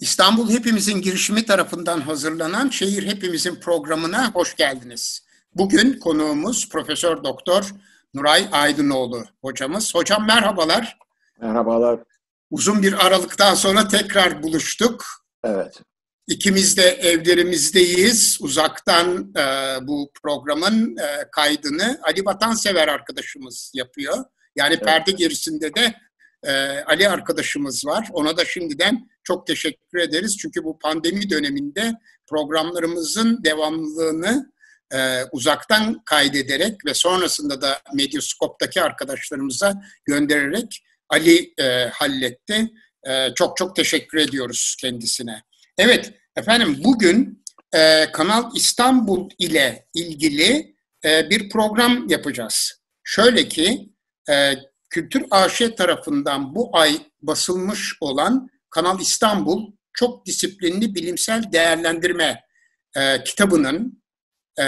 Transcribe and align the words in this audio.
İstanbul 0.00 0.50
Hepimizin 0.50 1.00
girişimi 1.00 1.46
tarafından 1.46 2.00
hazırlanan 2.00 2.68
Şehir 2.68 3.06
Hepimizin 3.06 3.54
programına 3.54 4.30
hoş 4.32 4.56
geldiniz. 4.56 5.26
Bugün 5.54 5.98
konuğumuz 5.98 6.68
Profesör 6.68 7.24
Doktor 7.24 7.74
Nuray 8.14 8.48
Aydınoğlu 8.52 9.24
hocamız. 9.42 9.94
Hocam 9.94 10.26
merhabalar. 10.26 10.98
Merhabalar. 11.40 12.00
Uzun 12.50 12.82
bir 12.82 13.06
aralıktan 13.06 13.54
sonra 13.54 13.88
tekrar 13.88 14.42
buluştuk. 14.42 15.04
Evet. 15.44 15.80
İkimiz 16.26 16.76
de 16.76 16.82
evlerimizdeyiz. 16.82 18.38
Uzaktan 18.40 19.32
e, 19.36 19.76
bu 19.86 20.10
programın 20.22 20.96
e, 20.96 21.30
kaydını 21.32 22.00
Ali 22.02 22.24
Vatansever 22.24 22.88
arkadaşımız 22.88 23.72
yapıyor. 23.74 24.24
Yani 24.56 24.74
evet. 24.74 24.84
perde 24.84 25.10
gerisinde 25.10 25.74
de 25.74 25.94
e, 26.42 26.80
Ali 26.80 27.08
arkadaşımız 27.08 27.86
var. 27.86 28.08
Ona 28.12 28.36
da 28.36 28.44
şimdiden 28.44 29.08
çok 29.28 29.46
teşekkür 29.46 29.98
ederiz. 29.98 30.36
Çünkü 30.38 30.64
bu 30.64 30.78
pandemi 30.78 31.30
döneminde 31.30 31.92
programlarımızın 32.26 33.44
devamlılığını 33.44 34.52
e, 34.92 35.24
uzaktan 35.32 36.02
kaydederek 36.04 36.86
ve 36.86 36.94
sonrasında 36.94 37.62
da 37.62 37.80
Medyaskop'taki 37.94 38.82
arkadaşlarımıza 38.82 39.74
göndererek 40.04 40.82
Ali 41.08 41.54
e, 41.58 41.88
halletti. 41.92 42.70
E, 43.08 43.34
çok 43.34 43.56
çok 43.56 43.76
teşekkür 43.76 44.18
ediyoruz 44.18 44.76
kendisine. 44.80 45.42
Evet 45.78 46.12
efendim 46.36 46.80
bugün 46.84 47.44
e, 47.74 48.12
Kanal 48.12 48.56
İstanbul 48.56 49.30
ile 49.38 49.86
ilgili 49.94 50.76
e, 51.04 51.30
bir 51.30 51.50
program 51.50 52.08
yapacağız. 52.08 52.80
Şöyle 53.04 53.48
ki 53.48 53.88
e, 54.30 54.54
Kültür 54.90 55.24
AŞ 55.30 55.62
tarafından 55.76 56.54
bu 56.54 56.70
ay 56.72 57.00
basılmış 57.22 57.96
olan 58.00 58.48
Kanal 58.70 59.00
İstanbul 59.00 59.72
çok 59.92 60.26
disiplinli 60.26 60.94
bilimsel 60.94 61.52
değerlendirme 61.52 62.40
e, 62.96 63.24
kitabının 63.24 64.02
e, 64.60 64.64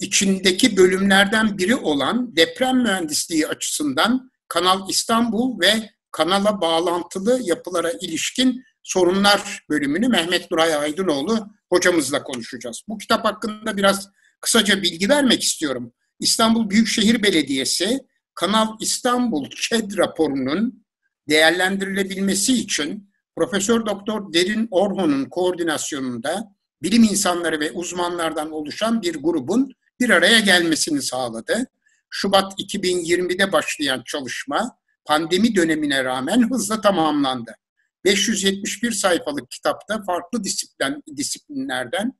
içindeki 0.00 0.76
bölümlerden 0.76 1.58
biri 1.58 1.76
olan 1.76 2.36
deprem 2.36 2.82
mühendisliği 2.82 3.46
açısından 3.46 4.30
Kanal 4.48 4.88
İstanbul 4.88 5.60
ve 5.60 5.90
kanala 6.12 6.60
bağlantılı 6.60 7.40
yapılara 7.42 7.90
ilişkin 7.90 8.64
sorunlar 8.82 9.64
bölümünü 9.70 10.08
Mehmet 10.08 10.50
Nuray 10.50 10.74
Aydınoğlu 10.74 11.48
hocamızla 11.72 12.22
konuşacağız. 12.22 12.82
Bu 12.88 12.98
kitap 12.98 13.24
hakkında 13.24 13.76
biraz 13.76 14.08
kısaca 14.40 14.82
bilgi 14.82 15.08
vermek 15.08 15.42
istiyorum. 15.42 15.92
İstanbul 16.20 16.70
Büyükşehir 16.70 17.22
Belediyesi 17.22 17.98
Kanal 18.34 18.76
İstanbul 18.80 19.50
ÇED 19.50 19.98
raporunun 19.98 20.86
değerlendirilebilmesi 21.28 22.52
için 22.52 23.09
Profesör 23.40 23.86
Doktor 23.86 24.32
Derin 24.32 24.68
Orhon'un 24.70 25.24
koordinasyonunda 25.24 26.54
bilim 26.82 27.02
insanları 27.02 27.60
ve 27.60 27.72
uzmanlardan 27.72 28.50
oluşan 28.50 29.02
bir 29.02 29.14
grubun 29.14 29.72
bir 30.00 30.10
araya 30.10 30.40
gelmesini 30.40 31.02
sağladı. 31.02 31.66
Şubat 32.10 32.52
2020'de 32.58 33.52
başlayan 33.52 34.02
çalışma 34.06 34.76
pandemi 35.04 35.56
dönemine 35.56 36.04
rağmen 36.04 36.50
hızla 36.50 36.80
tamamlandı. 36.80 37.56
571 38.04 38.92
sayfalık 38.92 39.50
kitapta 39.50 40.02
farklı 40.02 40.44
disiplin, 40.44 41.02
disiplinlerden 41.16 42.12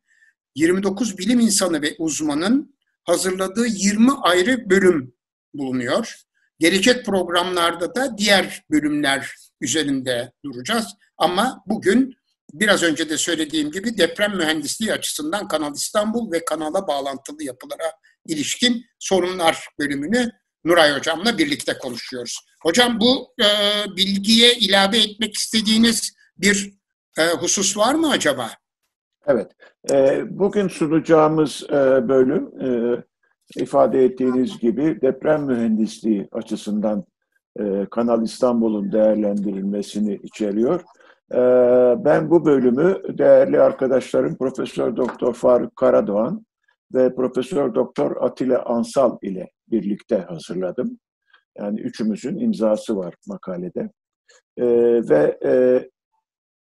29 0.55 1.19
bilim 1.19 1.41
insanı 1.41 1.83
ve 1.83 1.95
uzmanın 1.99 2.77
hazırladığı 3.05 3.67
20 3.67 4.13
ayrı 4.23 4.71
bölüm 4.71 5.15
bulunuyor. 5.55 6.15
Gelecek 6.59 7.07
programlarda 7.07 7.95
da 7.95 8.19
diğer 8.19 8.65
bölümler 8.71 9.35
üzerinde 9.61 10.33
duracağız. 10.45 10.87
Ama 11.21 11.63
bugün 11.67 12.15
biraz 12.53 12.83
önce 12.83 13.09
de 13.11 13.19
söylediğim 13.19 13.71
gibi 13.71 13.99
deprem 13.99 14.37
mühendisliği 14.37 14.93
açısından 14.93 15.49
Kanal 15.49 15.75
İstanbul 15.75 16.33
ve 16.33 16.45
kanala 16.45 16.87
bağlantılı 16.89 17.43
yapılara 17.43 17.93
ilişkin 18.27 18.85
sorunlar 18.99 19.69
bölümünü 19.79 20.31
Nuray 20.65 20.97
Hocam'la 20.97 21.39
birlikte 21.39 21.79
konuşuyoruz. 21.79 22.39
Hocam 22.63 23.01
bu 23.01 23.35
e, 23.43 23.47
bilgiye 23.97 24.55
ilave 24.55 24.99
etmek 24.99 25.35
istediğiniz 25.35 26.17
bir 26.37 26.75
e, 27.19 27.27
husus 27.31 27.77
var 27.77 27.95
mı 27.95 28.11
acaba? 28.11 28.51
Evet. 29.27 29.53
E, 29.91 30.23
bugün 30.31 30.69
sunacağımız 30.69 31.63
e, 31.71 32.09
bölüm 32.09 32.51
e, 32.61 32.71
ifade 33.63 34.05
ettiğiniz 34.05 34.59
gibi 34.59 34.99
deprem 35.03 35.45
mühendisliği 35.45 36.29
açısından 36.33 37.05
e, 37.61 37.87
Kanal 37.91 38.23
İstanbul'un 38.23 38.93
değerlendirilmesini 38.93 40.21
içeriyor. 40.23 40.85
E, 41.35 41.39
ben 42.05 42.31
bu 42.31 42.45
bölümü 42.45 43.19
değerli 43.19 43.61
arkadaşlarım 43.61 44.37
Profesör 44.37 44.97
Doktor 44.97 45.35
Faruk 45.35 45.77
Karadoğan 45.77 46.47
ve 46.95 47.15
Profesör 47.15 47.75
Doktor 47.75 48.23
Atilla 48.23 48.63
Ansal 48.63 49.19
ile 49.23 49.51
birlikte 49.71 50.17
hazırladım. 50.19 50.99
Yani 51.59 51.81
üçümüzün 51.81 52.39
imzası 52.39 52.97
var 52.97 53.15
makalede. 53.27 53.91
E, 54.57 54.67
ve 55.09 55.39
e, 55.45 55.53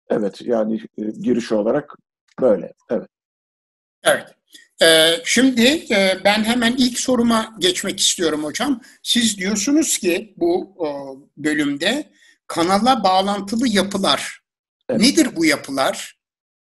evet 0.09 0.41
yani 0.41 0.81
e, 0.97 1.03
giriş 1.03 1.51
olarak 1.51 1.95
böyle. 2.41 2.73
Evet. 2.89 3.07
Evet. 4.03 4.35
Ee, 4.81 5.21
şimdi 5.25 5.65
e, 5.91 6.17
ben 6.25 6.43
hemen 6.43 6.75
ilk 6.77 6.99
soruma 6.99 7.55
geçmek 7.59 7.99
istiyorum 7.99 8.43
hocam. 8.43 8.81
Siz 9.03 9.37
diyorsunuz 9.37 9.97
ki 9.97 10.33
bu 10.37 10.75
bölümde 11.37 12.09
kanala 12.47 13.03
bağlantılı 13.03 13.67
yapılar. 13.67 14.39
Evet. 14.89 15.01
Nedir 15.01 15.35
bu 15.35 15.45
yapılar? 15.45 16.19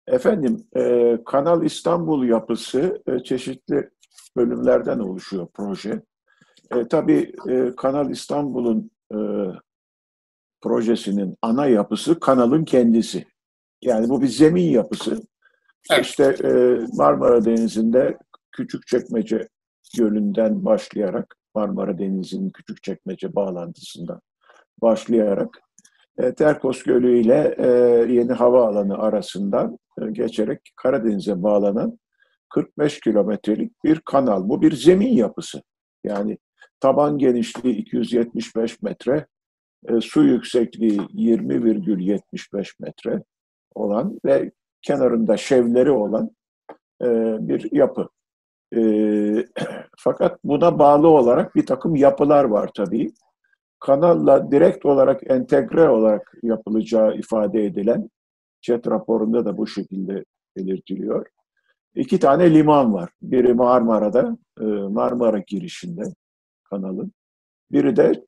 Efendim, 0.07 0.67
e, 0.75 1.17
Kanal 1.25 1.63
İstanbul 1.65 2.27
yapısı 2.27 3.01
e, 3.07 3.23
çeşitli 3.23 3.89
bölümlerden 4.37 4.99
oluşuyor 4.99 5.47
proje. 5.53 6.01
E, 6.75 6.87
tabii 6.87 7.33
e, 7.49 7.75
Kanal 7.75 8.11
İstanbul'un 8.11 8.91
e, 9.11 9.17
projesinin 10.61 11.35
ana 11.41 11.67
yapısı 11.67 12.19
kanalın 12.19 12.65
kendisi. 12.65 13.25
Yani 13.81 14.09
bu 14.09 14.21
bir 14.21 14.27
zemin 14.27 14.69
yapısı. 14.69 15.21
Evet. 15.91 16.05
İşte 16.05 16.23
e, 16.43 16.49
Marmara 16.93 17.45
Denizi'nde 17.45 18.17
Küçükçekmece 18.51 19.47
Gölü'nden 19.97 20.65
başlayarak 20.65 21.35
Marmara 21.55 21.97
Denizi'nin 21.99 22.49
Küçükçekmece 22.49 23.35
bağlantısından 23.35 24.21
başlayarak 24.81 25.61
e, 26.17 26.33
Terkos 26.33 26.83
Gölü 26.83 27.19
ile 27.19 27.55
e, 27.57 27.67
Yeni 28.13 28.33
Havaalanı 28.33 28.97
arasından 28.97 29.77
e, 30.01 30.11
geçerek 30.11 30.71
Karadeniz'e 30.75 31.43
bağlanan 31.43 31.99
45 32.49 32.99
kilometrelik 32.99 33.83
bir 33.83 33.99
kanal. 33.99 34.49
Bu 34.49 34.61
bir 34.61 34.71
zemin 34.71 35.13
yapısı. 35.13 35.61
Yani 36.03 36.37
taban 36.79 37.17
genişliği 37.17 37.75
275 37.75 38.81
metre, 38.81 39.25
e, 39.87 40.01
su 40.01 40.23
yüksekliği 40.23 40.99
20,75 40.99 42.73
metre 42.79 43.23
olan 43.75 44.19
ve 44.25 44.51
kenarında 44.81 45.37
şevleri 45.37 45.91
olan 45.91 46.31
e, 47.01 47.07
bir 47.47 47.71
yapı. 47.71 48.09
Fakat 49.97 50.43
buna 50.43 50.79
bağlı 50.79 51.07
olarak 51.07 51.55
bir 51.55 51.65
takım 51.65 51.95
yapılar 51.95 52.43
var 52.43 52.69
tabii. 52.75 53.11
Kanalla 53.79 54.51
direkt 54.51 54.85
olarak 54.85 55.31
entegre 55.31 55.89
olarak 55.89 56.33
yapılacağı 56.43 57.15
ifade 57.15 57.65
edilen 57.65 58.09
jet 58.61 58.87
raporunda 58.87 59.45
da 59.45 59.57
bu 59.57 59.67
şekilde 59.67 60.25
belirtiliyor. 60.57 61.25
İki 61.95 62.19
tane 62.19 62.53
liman 62.53 62.93
var. 62.93 63.09
Biri 63.21 63.53
Marmara'da, 63.53 64.37
e, 64.61 64.63
Marmara 64.63 65.39
girişinde 65.39 66.03
kanalın. 66.63 67.11
Biri 67.71 67.95
de 67.95 68.25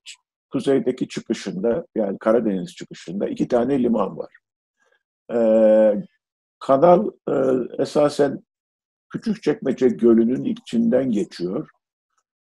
kuzeydeki 0.51 1.07
çıkışında, 1.07 1.85
yani 1.95 2.17
Karadeniz 2.19 2.75
çıkışında 2.75 3.27
iki 3.27 3.47
tane 3.47 3.83
liman 3.83 4.17
var. 4.17 4.33
Ee, 5.33 6.03
Kanal 6.59 7.11
e, 7.29 7.33
esasen 7.81 8.43
Küçükçekmece 9.09 9.87
Gölü'nün 9.87 10.43
içinden 10.43 11.11
geçiyor. 11.11 11.69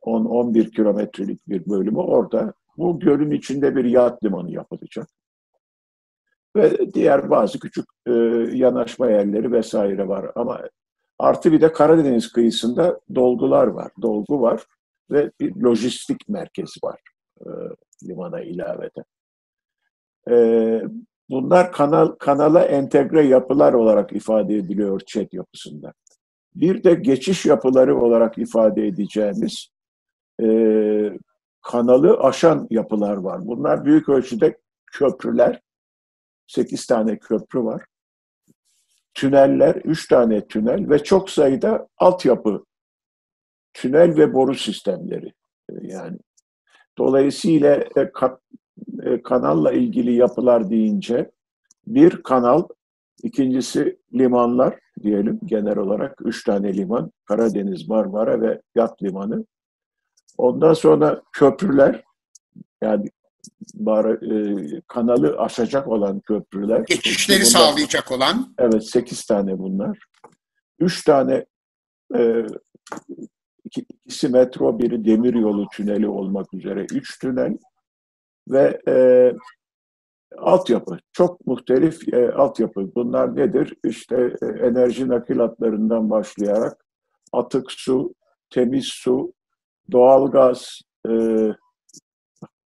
10-11 0.01 0.71
kilometrelik 0.71 1.50
bir 1.50 1.65
bölümü 1.69 2.00
orada. 2.00 2.54
Bu 2.77 3.00
gölün 3.00 3.31
içinde 3.31 3.75
bir 3.75 3.85
yat 3.85 4.23
limanı 4.23 4.51
yapılacak. 4.51 5.07
Ve 6.56 6.94
diğer 6.94 7.29
bazı 7.29 7.59
küçük 7.59 7.85
e, 8.07 8.12
yanaşma 8.53 9.09
yerleri 9.09 9.51
vesaire 9.51 10.07
var. 10.07 10.31
Ama 10.35 10.62
artı 11.19 11.51
bir 11.51 11.62
de 11.62 11.73
Karadeniz 11.73 12.31
kıyısında 12.31 13.00
dolgular 13.15 13.68
var. 13.68 13.91
Dolgu 14.01 14.41
var 14.41 14.65
ve 15.12 15.31
bir 15.39 15.56
lojistik 15.56 16.29
merkezi 16.29 16.79
var 16.83 17.00
e, 17.39 17.50
limana 18.07 18.41
ilaveten. 18.41 19.06
E, 20.29 20.35
Bunlar 21.31 21.71
kanal 21.71 22.07
kanala 22.07 22.63
entegre 22.65 23.21
yapılar 23.27 23.73
olarak 23.73 24.13
ifade 24.13 24.56
ediliyor 24.56 25.00
chat 25.00 25.33
yapısında. 25.33 25.94
Bir 26.56 26.83
de 26.83 26.94
geçiş 26.94 27.45
yapıları 27.45 28.01
olarak 28.01 28.38
ifade 28.38 28.88
edeceğimiz 28.88 29.68
e, 30.41 30.47
kanalı 31.62 32.18
aşan 32.19 32.68
yapılar 32.69 33.18
var. 33.18 33.46
Bunlar 33.46 33.86
büyük 33.86 34.10
ölçüde 34.10 34.58
köprüler. 34.92 35.62
Sekiz 36.48 36.86
tane 36.86 37.19
köprü 37.19 37.63
var. 37.63 37.86
tüneller, 39.13 39.75
üç 39.75 40.08
tane 40.08 40.48
tünel 40.48 40.90
ve 40.90 41.04
çok 41.04 41.30
sayıda 41.30 41.88
altyapı, 41.98 42.66
tünel 43.74 44.18
ve 44.18 44.34
boru 44.34 44.56
sistemleri 44.56 45.34
e, 45.69 45.74
yani. 45.81 46.18
Dolayısıyla 46.98 47.75
e, 47.75 48.12
e, 49.04 49.22
kanalla 49.22 49.72
ilgili 49.72 50.14
yapılar 50.14 50.69
deyince 50.69 51.31
bir 51.88 52.24
kanal, 52.24 52.64
ikincisi 53.24 54.00
limanlar 54.14 54.80
diyelim 55.04 55.40
genel 55.46 55.78
olarak. 55.78 56.22
Üç 56.25 56.44
tane 56.44 56.74
liman, 56.74 57.12
Karadeniz, 57.25 57.88
Marmara 57.88 58.42
ve 58.42 58.62
Yat 58.75 59.04
Limanı. 59.04 59.46
Ondan 60.42 60.74
sonra 60.74 61.22
köprüler, 61.32 62.04
yani 62.82 63.10
bar, 63.74 64.06
e, 64.06 64.82
kanalı 64.88 65.38
aşacak 65.38 65.88
olan 65.88 66.20
köprüler. 66.20 66.80
Geçişleri 66.80 67.40
bunlar, 67.40 67.50
sağlayacak 67.50 68.12
olan. 68.12 68.54
Evet, 68.58 68.84
sekiz 68.90 69.26
tane 69.26 69.60
bunlar. 69.60 70.00
Üç 70.80 71.04
tane, 71.04 71.46
e, 72.16 72.46
iki, 73.66 73.82
ikisi 73.82 74.30
metro, 74.30 74.80
biri 74.80 75.06
demir 75.06 75.34
yolu 75.34 75.68
tüneli 75.74 76.08
olmak 76.08 76.54
üzere 76.54 76.86
üç 76.92 77.20
tünel 77.20 77.58
ve 78.50 78.82
e, 78.88 78.96
altyapı. 80.38 81.00
Çok 81.12 81.48
muhtelif 81.48 82.14
e, 82.14 82.32
altyapı. 82.32 82.96
Bunlar 82.96 83.36
nedir? 83.36 83.74
İşte 83.86 84.36
e, 84.42 84.46
enerji 84.46 85.08
nakil 85.08 85.38
hatlarından 85.38 86.10
başlayarak 86.10 86.86
atık 87.34 87.72
su, 87.72 88.14
temiz 88.50 88.86
su, 88.88 89.34
doğalgaz 89.92 90.82
e, 91.10 91.14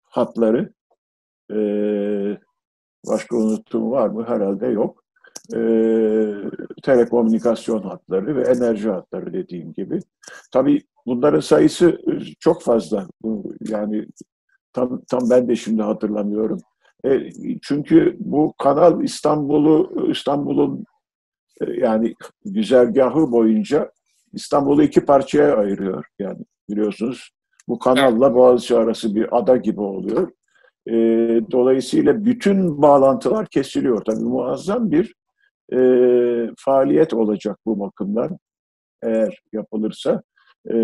hatları, 0.04 0.74
e, 1.52 1.58
başka 3.08 3.36
unuttuğum 3.38 3.92
var 3.92 4.08
mı? 4.08 4.26
Herhalde 4.28 4.68
yok. 4.68 5.04
E, 5.56 5.60
telekomünikasyon 6.84 7.82
hatları 7.82 8.36
ve 8.36 8.42
enerji 8.42 8.90
hatları 8.90 9.34
dediğim 9.34 9.74
gibi. 9.74 10.00
Tabii 10.52 10.84
bunların 11.06 11.40
sayısı 11.40 12.02
çok 12.40 12.62
fazla. 12.64 13.08
Yani 13.70 14.06
tam, 14.74 15.02
tam 15.10 15.30
ben 15.30 15.48
de 15.48 15.56
şimdi 15.56 15.82
hatırlamıyorum. 15.82 16.60
E, 17.06 17.30
çünkü 17.62 18.18
bu 18.20 18.54
kanal 18.64 19.04
İstanbul'u 19.04 20.08
İstanbul'un 20.12 20.86
e, 21.62 21.72
yani 21.72 22.14
güzergahı 22.46 23.32
boyunca 23.32 23.92
İstanbul'u 24.34 24.84
iki 24.84 25.06
parçaya 25.06 25.58
ayırıyor. 25.58 26.06
Yani 26.20 26.46
biliyorsunuz 26.70 27.30
bu 27.68 27.80
kanalla 27.80 28.36
Boğaziçi 28.36 28.76
arası 28.76 29.16
bir 29.16 29.38
ada 29.38 29.58
gibi 29.58 29.82
oluyor. 29.82 30.32
E, 30.88 30.94
dolayısıyla 31.52 32.26
bütün 32.26 32.82
bağlantılar 32.82 33.48
kesiliyor. 33.48 34.06
Tabii 34.06 34.24
muazzam 34.24 34.92
bir 34.92 35.16
e, 35.74 35.80
faaliyet 36.58 37.14
olacak 37.14 37.60
bu 37.66 37.80
bakımdan 37.80 38.38
eğer 39.04 39.42
yapılırsa. 39.54 40.24
E, 40.70 40.76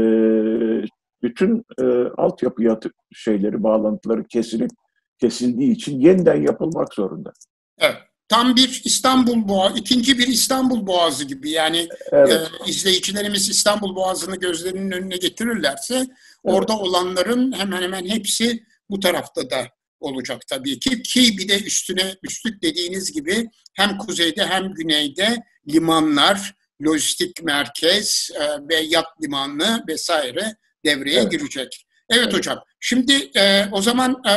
bütün 1.24 1.66
e, 1.81 1.86
altyapı 2.18 2.64
yatı 2.64 2.90
şeyleri, 3.14 3.64
bağlantıları 3.64 4.24
kesilip 4.24 4.72
kesildiği 5.20 5.72
için 5.72 6.00
yeniden 6.00 6.42
yapılmak 6.42 6.94
zorunda. 6.94 7.31
Evet. 7.80 8.09
Tam 8.30 8.56
bir 8.56 8.81
İstanbul 8.86 9.48
Boğazı, 9.48 9.78
ikinci 9.78 10.18
bir 10.18 10.28
İstanbul 10.28 10.88
Boğazı 10.88 11.24
gibi. 11.24 11.50
Yani 11.50 11.90
evet. 12.12 12.52
e, 12.68 12.70
izleyicilerimiz 12.70 13.50
İstanbul 13.50 13.96
Boğazı'nı 13.96 14.36
gözlerinin 14.36 14.92
önüne 14.92 15.18
getirirlerse 15.18 15.96
evet. 15.96 16.10
orada 16.44 16.80
olanların 16.80 17.52
hemen 17.52 17.81
hemen 17.81 18.06
hepsi 18.06 18.64
bu 18.90 19.00
tarafta 19.00 19.50
da 19.50 19.68
olacak 20.00 20.42
tabii 20.48 20.80
ki. 20.80 21.02
Ki 21.02 21.38
bir 21.38 21.48
de 21.48 21.64
üstüne 21.64 22.16
üstlük 22.24 22.64
dediğiniz 22.64 23.12
gibi 23.12 23.50
hem 23.74 23.98
kuzeyde 23.98 24.46
hem 24.46 24.74
güneyde 24.74 25.44
limanlar, 25.70 26.56
lojistik 26.86 27.44
merkez 27.44 28.30
e, 28.36 28.68
ve 28.70 28.76
yat 28.76 29.08
limanı 29.24 29.84
vesaire 29.88 30.56
devreye 30.86 31.20
evet. 31.20 31.31
girecek. 31.31 31.86
Evet, 32.10 32.24
evet 32.24 32.34
hocam. 32.34 32.60
Şimdi 32.80 33.31
e, 33.36 33.66
o 33.72 33.81
zaman 33.81 34.22
e, 34.30 34.34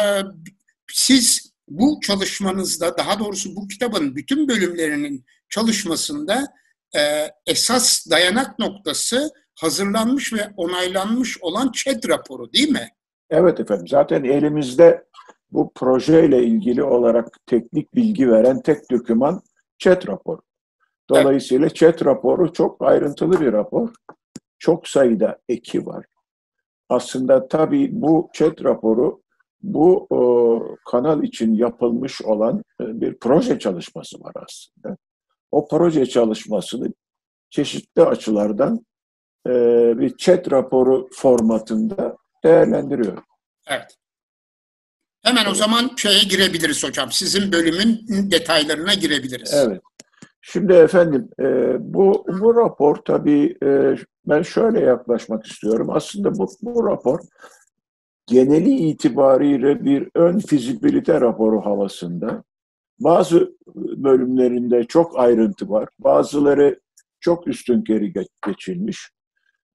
siz 0.93 1.52
bu 1.79 2.01
çalışmanızda, 2.01 2.99
daha 2.99 3.19
doğrusu 3.19 3.57
bu 3.57 3.69
kitabın 3.69 4.17
bütün 4.17 4.49
bölümlerinin 4.49 5.25
çalışmasında 5.49 6.47
e, 6.97 7.01
esas 7.47 8.11
dayanak 8.11 8.59
noktası 8.59 9.31
hazırlanmış 9.55 10.33
ve 10.33 10.51
onaylanmış 10.57 11.39
olan 11.43 11.73
ÇED 11.73 12.09
raporu 12.09 12.53
değil 12.53 12.69
mi? 12.69 12.89
Evet 13.31 13.61
efendim. 13.61 13.89
Zaten 13.89 14.25
elimizde 14.25 15.05
bu 15.51 15.73
projeyle 15.75 16.45
ilgili 16.45 16.83
olarak 16.83 17.47
teknik 17.47 17.95
bilgi 17.95 18.31
veren 18.31 18.63
tek 18.63 18.91
doküman 18.91 19.43
ÇED 19.79 20.09
raporu. 20.09 20.41
Dolayısıyla 21.11 21.67
evet. 21.67 21.77
ÇED 21.77 22.05
raporu 22.05 22.53
çok 22.53 22.83
ayrıntılı 22.83 23.41
bir 23.41 23.53
rapor. 23.53 23.89
Çok 24.59 24.89
sayıda 24.89 25.39
eki 25.49 25.87
var. 25.87 26.07
Aslında 26.89 27.49
tabii 27.49 27.89
bu 27.93 28.31
ÇED 28.33 28.65
raporu 28.65 29.22
bu 29.62 30.06
o, 30.11 30.76
kanal 30.91 31.23
için 31.23 31.55
yapılmış 31.55 32.23
olan 32.23 32.64
e, 32.81 33.00
bir 33.00 33.19
proje 33.19 33.59
çalışması 33.59 34.20
var 34.20 34.32
aslında. 34.47 34.97
O 35.50 35.69
proje 35.69 36.06
çalışmasını 36.06 36.93
çeşitli 37.50 38.03
açılardan 38.03 38.87
e, 39.47 39.50
bir 39.99 40.17
chat 40.17 40.53
raporu 40.53 41.09
formatında 41.12 42.17
değerlendiriyor. 42.44 43.19
Evet. 43.67 43.97
Hemen 45.25 45.47
o 45.50 45.55
zaman 45.55 45.91
şeye 45.97 46.23
girebiliriz 46.25 46.85
hocam. 46.85 47.12
Sizin 47.12 47.53
bölümün 47.53 48.06
detaylarına 48.31 48.94
girebiliriz. 48.94 49.55
Evet. 49.55 49.81
Şimdi 50.41 50.73
efendim 50.73 51.29
e, 51.41 51.44
bu 51.94 52.26
bu 52.41 52.56
rapor 52.56 52.97
tabii 52.97 53.56
e, 53.65 53.97
ben 54.26 54.43
şöyle 54.43 54.81
yaklaşmak 54.81 55.47
istiyorum. 55.47 55.91
Aslında 55.91 56.38
bu, 56.38 56.47
bu 56.62 56.87
rapor 56.87 57.20
geneli 58.27 58.75
itibariyle 58.75 59.85
bir 59.85 60.09
ön 60.15 60.39
fizibilite 60.39 61.21
raporu 61.21 61.61
havasında. 61.61 62.45
Bazı 63.01 63.57
bölümlerinde 63.77 64.85
çok 64.85 65.19
ayrıntı 65.19 65.71
var. 65.71 65.89
Bazıları 65.99 66.81
çok 67.21 67.49
üstün 67.49 67.85
geri 67.85 68.13
geçilmiş. 68.47 69.11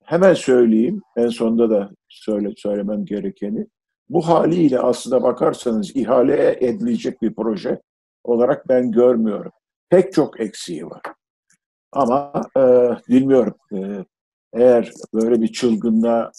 Hemen 0.03 0.33
söyleyeyim, 0.33 1.01
en 1.17 1.27
sonunda 1.27 1.69
da 1.69 1.89
söyle, 2.09 2.53
söylemem 2.57 3.05
gerekeni. 3.05 3.67
Bu 4.09 4.27
haliyle 4.27 4.79
aslında 4.79 5.23
bakarsanız 5.23 5.95
ihale 5.95 6.57
edilecek 6.61 7.21
bir 7.21 7.35
proje 7.35 7.81
olarak 8.23 8.69
ben 8.69 8.91
görmüyorum. 8.91 9.51
Pek 9.89 10.13
çok 10.13 10.39
eksiği 10.39 10.85
var. 10.85 11.01
Ama 11.91 12.31
e, 12.57 12.61
bilmiyorum, 13.09 13.55
e, 13.73 14.05
eğer 14.53 14.91
böyle 15.13 15.41
bir 15.41 15.47
çılgınlığa 15.47 16.31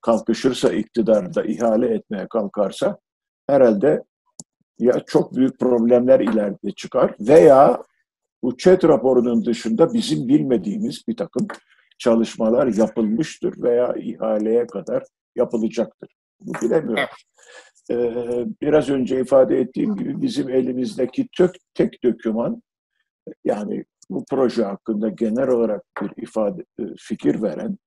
kalkışırsa 0.00 0.72
iktidarda 0.72 1.44
ihale 1.44 1.94
etmeye 1.94 2.26
kalkarsa 2.28 2.98
herhalde 3.46 4.02
ya 4.78 5.00
çok 5.06 5.36
büyük 5.36 5.58
problemler 5.58 6.20
ileride 6.20 6.70
çıkar 6.76 7.14
veya 7.20 7.82
bu 8.42 8.56
ÇED 8.56 8.82
raporunun 8.82 9.44
dışında 9.44 9.94
bizim 9.94 10.28
bilmediğimiz 10.28 11.02
bir 11.08 11.16
takım 11.16 11.46
çalışmalar 11.98 12.66
yapılmıştır 12.66 13.62
veya 13.62 13.94
ihaleye 13.94 14.66
kadar 14.66 15.04
yapılacaktır. 15.36 16.08
Bu 16.40 16.52
bilemiyoruz. 16.62 17.24
Ee, 17.90 18.46
biraz 18.62 18.88
önce 18.88 19.20
ifade 19.20 19.60
ettiğim 19.60 19.96
gibi 19.96 20.22
bizim 20.22 20.48
elimizdeki 20.48 21.28
tök, 21.36 21.54
tek 21.74 22.04
döküman 22.04 22.62
yani 23.44 23.84
bu 24.10 24.24
proje 24.30 24.64
hakkında 24.64 25.08
genel 25.08 25.48
olarak 25.48 25.82
bir 26.02 26.22
ifade 26.22 26.64
e, 26.80 26.82
fikir 26.98 27.42
veren, 27.42 27.78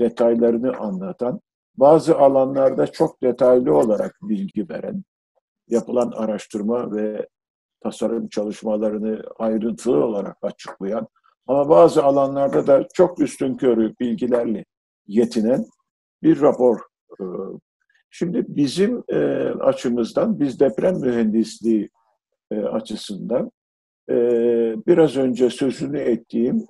detaylarını 0.00 0.76
anlatan 0.76 1.40
bazı 1.74 2.18
alanlarda 2.18 2.86
çok 2.86 3.22
detaylı 3.22 3.76
olarak 3.76 4.18
bilgi 4.22 4.68
veren, 4.68 5.04
yapılan 5.68 6.10
araştırma 6.10 6.96
ve 6.96 7.28
tasarım 7.82 8.28
çalışmalarını 8.28 9.22
ayrıntılı 9.38 10.04
olarak 10.04 10.36
açıklayan 10.42 11.08
ama 11.46 11.68
bazı 11.68 12.04
alanlarda 12.04 12.66
da 12.66 12.88
çok 12.94 13.20
üstün 13.20 13.54
körü 13.54 13.94
bilgilerle 14.00 14.64
yetinen 15.06 15.64
bir 16.22 16.40
rapor. 16.40 16.80
E, 17.20 17.24
şimdi 18.10 18.44
bizim 18.48 19.02
e, 19.08 19.18
açımızdan, 19.60 20.40
biz 20.40 20.60
deprem 20.60 21.00
mühendisliği 21.00 21.90
e, 22.50 22.60
açısından 22.60 23.50
biraz 24.86 25.16
önce 25.16 25.50
sözünü 25.50 25.98
ettiğim 25.98 26.66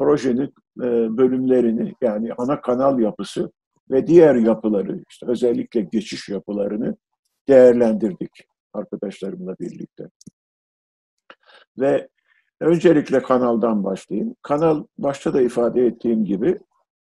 projenin 0.00 0.54
e, 0.82 1.16
bölümlerini 1.16 1.94
yani 2.00 2.32
ana 2.38 2.60
kanal 2.60 2.98
yapısı 2.98 3.52
ve 3.90 4.06
diğer 4.06 4.34
yapıları 4.34 5.04
işte 5.10 5.26
özellikle 5.26 5.80
geçiş 5.80 6.28
yapılarını 6.28 6.96
değerlendirdik 7.48 8.30
arkadaşlarımla 8.72 9.54
birlikte. 9.60 10.08
Ve 11.78 12.08
öncelikle 12.60 13.22
kanaldan 13.22 13.84
başlayayım. 13.84 14.34
Kanal 14.42 14.84
başta 14.98 15.34
da 15.34 15.42
ifade 15.42 15.86
ettiğim 15.86 16.24
gibi 16.24 16.58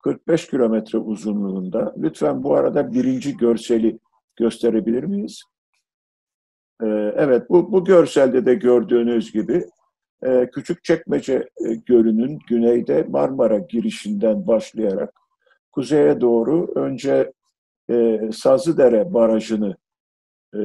45 0.04 0.48
kilometre 0.48 0.98
uzunluğunda. 0.98 1.94
Lütfen 1.98 2.44
bu 2.44 2.56
arada 2.56 2.92
birinci 2.94 3.38
görseli 3.38 4.00
gösterebilir 4.36 5.04
miyiz? 5.04 5.44
Ee, 6.84 6.86
evet, 7.16 7.50
bu, 7.50 7.72
bu 7.72 7.86
görselde 7.86 8.46
de 8.46 8.56
gördüğünüz 8.56 9.32
gibi 9.32 9.66
e, 10.24 10.50
Küçükçekmece 10.54 11.34
e, 11.66 11.76
Gölü'nün 11.76 12.40
güneyde 12.48 13.06
Marmara 13.10 13.58
girişinden 13.58 14.48
başlayarak 14.48 15.14
kuzeye 15.72 16.22
doğru 16.22 16.72
önce 16.76 17.32
e, 17.90 18.20
Sazlıdere 18.32 19.14
Barajı'nı 19.14 19.78
e, 20.54 20.62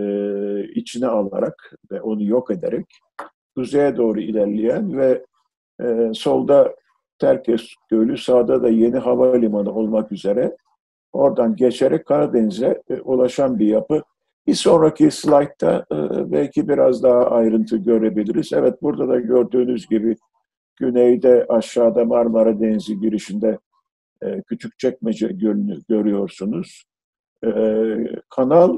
içine 0.65 1.07
alarak 1.07 1.73
ve 1.91 2.01
onu 2.01 2.25
yok 2.25 2.51
ederek 2.51 2.87
kuzeye 3.57 3.97
doğru 3.97 4.21
ilerleyen 4.21 4.99
ve 4.99 5.25
e, 5.83 6.11
solda 6.15 6.75
Terkes 7.19 7.75
Gölü, 7.91 8.19
sağda 8.19 8.63
da 8.63 8.69
Yeni 8.69 8.99
Havalimanı 8.99 9.75
olmak 9.75 10.13
üzere 10.13 10.57
oradan 11.13 11.57
geçerek 11.57 12.07
Karadeniz'e 12.07 12.83
ulaşan 13.05 13.59
bir 13.59 13.67
yapı. 13.67 14.03
Bir 14.47 14.55
sonraki 14.55 15.11
slaytta 15.11 15.87
e, 15.93 15.97
belki 16.33 16.69
biraz 16.69 17.03
daha 17.03 17.27
ayrıntı 17.27 17.77
görebiliriz. 17.77 18.53
Evet 18.53 18.83
burada 18.83 19.09
da 19.09 19.21
gördüğünüz 19.21 19.87
gibi 19.87 20.17
güneyde 20.77 21.47
aşağıda 21.49 22.05
Marmara 22.05 22.61
Denizi 22.61 23.01
girişinde 23.01 23.59
e, 24.23 24.43
Küçükçekmece 24.43 25.27
Gölü'nü 25.27 25.83
görüyorsunuz. 25.89 26.85
E, 27.45 27.51
kanal 28.31 28.77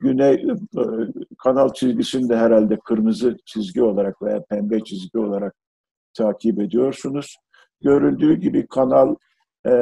güney 0.00 0.46
kanal 1.38 1.72
çizgisini 1.72 2.28
de 2.28 2.36
herhalde 2.36 2.78
kırmızı 2.84 3.36
çizgi 3.44 3.82
olarak 3.82 4.22
veya 4.22 4.42
pembe 4.42 4.80
çizgi 4.80 5.18
olarak 5.18 5.54
takip 6.14 6.60
ediyorsunuz. 6.60 7.36
Görüldüğü 7.80 8.34
gibi 8.34 8.66
kanal 8.66 9.14
e, 9.64 9.72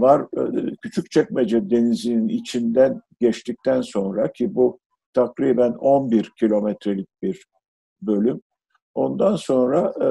var. 0.00 0.22
E, 0.22 0.76
Küçükçekmece 0.82 1.70
denizinin 1.70 2.28
içinden 2.28 3.02
geçtikten 3.20 3.80
sonra 3.80 4.32
ki 4.32 4.54
bu 4.54 4.78
takriben 5.14 5.72
11 5.72 6.32
kilometrelik 6.38 7.08
bir 7.22 7.44
bölüm. 8.02 8.40
Ondan 8.94 9.36
sonra 9.36 9.92
e, 10.00 10.08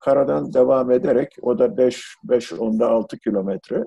karadan 0.00 0.52
devam 0.52 0.90
ederek 0.90 1.32
o 1.42 1.58
da 1.58 1.76
5 1.76 2.04
5 2.24 2.52
onda 2.52 2.88
6 2.88 3.18
kilometre 3.18 3.84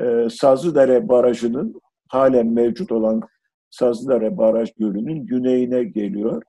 e, 0.00 0.28
Sazlıdere 0.30 1.08
Barajı'nın 1.08 1.80
halen 2.08 2.46
mevcut 2.52 2.92
olan 2.92 3.22
Sazlıdere 3.70 4.38
Baraj 4.38 4.72
Gölü'nün 4.78 5.26
güneyine 5.26 5.84
geliyor. 5.84 6.42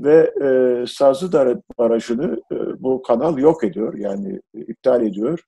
Ve 0.00 0.32
e, 0.42 0.86
Sazlıdere 0.86 1.62
Barajı'nı 1.78 2.40
e, 2.52 2.82
bu 2.82 3.02
kanal 3.02 3.38
yok 3.38 3.64
ediyor, 3.64 3.94
yani 3.98 4.40
iptal 4.54 5.02
ediyor. 5.02 5.44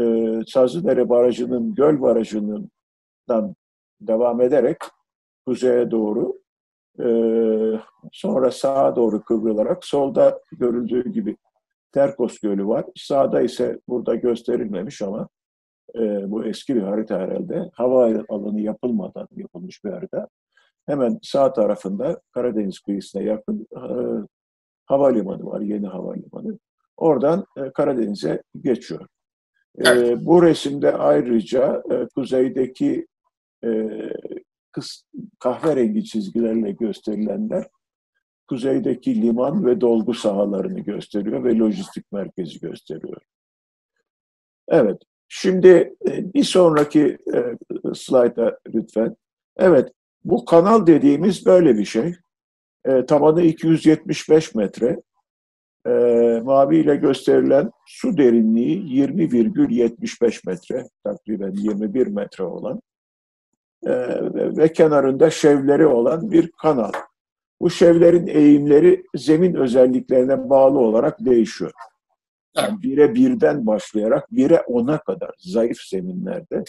E, 0.00 0.40
Sazlıdere 0.46 1.08
Barajı'nın, 1.08 1.74
Göl 1.74 2.00
Barajı'ndan 2.00 3.54
devam 4.00 4.40
ederek 4.40 4.78
kuzeye 5.46 5.90
doğru, 5.90 6.38
e, 7.00 7.06
sonra 8.12 8.50
sağa 8.50 8.96
doğru 8.96 9.22
kıvrılarak, 9.22 9.84
solda 9.84 10.40
görüldüğü 10.52 11.12
gibi 11.12 11.36
Terkos 11.92 12.38
Gölü 12.38 12.66
var. 12.66 12.84
Sağda 12.96 13.40
ise 13.40 13.80
burada 13.88 14.14
gösterilmemiş 14.14 15.02
ama 15.02 15.28
e, 15.94 16.30
bu 16.30 16.44
eski 16.44 16.74
bir 16.74 16.82
harita 16.82 17.18
herhalde. 17.18 17.70
Hava 17.72 18.12
alanı 18.28 18.60
yapılmadan 18.60 19.28
yapılmış 19.36 19.84
bir 19.84 19.90
harita. 19.90 20.28
Hemen 20.86 21.18
sağ 21.22 21.52
tarafında 21.52 22.20
Karadeniz 22.32 22.80
kıyısına 22.80 23.22
yakın 23.22 23.66
e, 23.72 23.82
havalimanı 24.86 25.46
var, 25.46 25.60
yeni 25.60 25.86
havalimanı. 25.86 26.58
Oradan 26.96 27.46
e, 27.56 27.70
Karadeniz'e 27.70 28.42
geçiyor. 28.60 29.06
E, 29.78 29.88
evet. 29.88 30.18
bu 30.20 30.42
resimde 30.42 30.92
ayrıca 30.92 31.82
e, 31.90 32.06
kuzeydeki 32.14 33.06
e, 33.64 33.88
kıs, 34.72 35.02
kahverengi 35.38 36.04
çizgilerle 36.04 36.72
gösterilenler 36.72 37.66
kuzeydeki 38.48 39.22
liman 39.22 39.66
ve 39.66 39.80
dolgu 39.80 40.14
sahalarını 40.14 40.80
gösteriyor 40.80 41.44
ve 41.44 41.58
lojistik 41.58 42.12
merkezi 42.12 42.60
gösteriyor. 42.60 43.20
Evet, 44.68 44.98
Şimdi 45.36 45.94
e, 46.08 46.34
bir 46.34 46.44
sonraki 46.44 47.18
e, 47.34 47.38
slayta 47.94 48.58
lütfen. 48.74 49.16
Evet, 49.56 49.92
bu 50.24 50.44
kanal 50.44 50.86
dediğimiz 50.86 51.46
böyle 51.46 51.78
bir 51.78 51.84
şey. 51.84 52.14
E, 52.84 53.06
tabanı 53.06 53.42
275 53.42 54.54
metre. 54.54 55.02
E, 55.86 55.90
mavi 56.44 56.76
ile 56.76 56.96
gösterilen 56.96 57.70
su 57.86 58.16
derinliği 58.16 59.06
20,75 59.06 60.48
metre, 60.48 60.84
takriben 61.04 61.52
21 61.52 62.06
metre 62.06 62.44
olan 62.44 62.80
e, 63.86 63.92
ve 64.56 64.72
kenarında 64.72 65.30
şevleri 65.30 65.86
olan 65.86 66.30
bir 66.30 66.50
kanal. 66.62 66.92
Bu 67.60 67.70
şevlerin 67.70 68.26
eğimleri 68.26 69.04
zemin 69.16 69.54
özelliklerine 69.54 70.50
bağlı 70.50 70.78
olarak 70.78 71.24
değişiyor. 71.24 71.72
Yani 72.56 72.82
bire 72.82 73.14
birden 73.14 73.66
başlayarak 73.66 74.32
bire 74.32 74.60
ona 74.60 74.98
kadar 74.98 75.30
zayıf 75.38 75.80
zeminlerde 75.80 76.64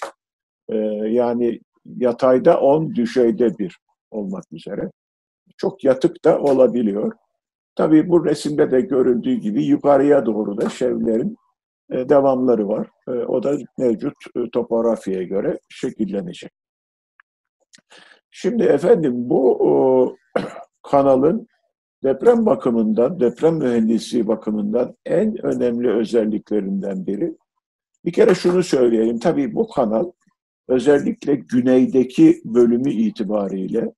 e, 0.70 0.78
yani 1.10 1.60
yatayda 1.86 2.60
on, 2.60 2.96
düşeyde 2.96 3.58
bir 3.58 3.78
olmak 4.12 4.44
üzere 4.52 4.92
çok 5.58 5.84
yatık 5.84 6.26
da 6.26 6.40
olabiliyor. 6.40 7.12
Tabii 7.76 8.10
bu 8.10 8.26
resimde 8.26 8.72
de 8.72 8.82
görüldüğü 8.82 9.34
gibi 9.34 9.64
yukarıya 9.64 10.26
doğru 10.26 10.62
da 10.62 10.70
şevlerin 10.70 11.38
e, 11.92 12.10
devamları 12.10 12.68
var. 12.68 12.88
E, 13.08 13.12
o 13.12 13.44
da 13.44 13.58
mevcut 13.78 14.14
e, 14.36 14.50
topografiye 14.50 15.24
göre 15.24 15.60
şekillenecek. 15.70 16.52
Şimdi 18.32 18.64
efendim 18.64 19.14
bu 19.16 20.18
kanalın 20.84 21.48
deprem 22.04 22.46
bakımından, 22.46 23.20
deprem 23.20 23.56
mühendisliği 23.56 24.28
bakımından 24.28 24.96
en 25.06 25.46
önemli 25.46 25.90
özelliklerinden 25.90 27.08
biri. 27.08 27.38
Bir 28.06 28.14
kere 28.14 28.36
şunu 28.36 28.64
söyleyeyim, 28.64 29.20
tabii 29.20 29.56
bu 29.56 29.68
kanal 29.68 30.12
özellikle 30.68 31.36
güneydeki 31.36 32.42
bölümü 32.46 32.92
itibariyle 32.92 33.94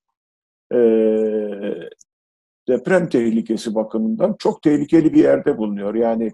deprem 2.68 3.10
tehlikesi 3.10 3.76
bakımından 3.76 4.36
çok 4.40 4.62
tehlikeli 4.62 5.14
bir 5.14 5.24
yerde 5.24 5.58
bulunuyor. 5.58 5.96
Yani 5.96 6.32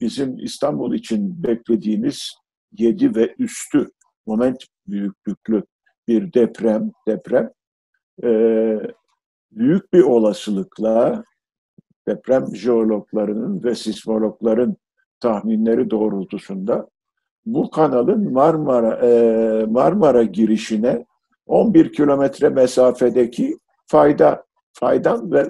bizim 0.00 0.38
İstanbul 0.38 0.94
için 0.94 1.42
beklediğimiz 1.42 2.32
7 2.78 3.14
ve 3.14 3.34
üstü 3.38 3.90
moment 4.26 4.64
büyüklüklü 4.86 5.62
bir 6.08 6.32
deprem, 6.32 6.92
deprem 7.08 7.50
e, 8.24 8.30
büyük 9.52 9.92
bir 9.92 10.02
olasılıkla 10.02 11.24
deprem 12.08 12.56
jeologlarının 12.56 13.64
ve 13.64 13.74
sismologların 13.74 14.76
tahminleri 15.20 15.90
doğrultusunda 15.90 16.88
bu 17.46 17.70
kanalın 17.70 18.32
Marmara 18.32 19.06
e, 19.06 19.66
Marmara 19.66 20.22
girişine 20.22 21.06
11 21.46 21.92
kilometre 21.92 22.48
mesafedeki 22.48 23.58
fayda 23.86 24.44
faydan 24.72 25.32
ve 25.32 25.48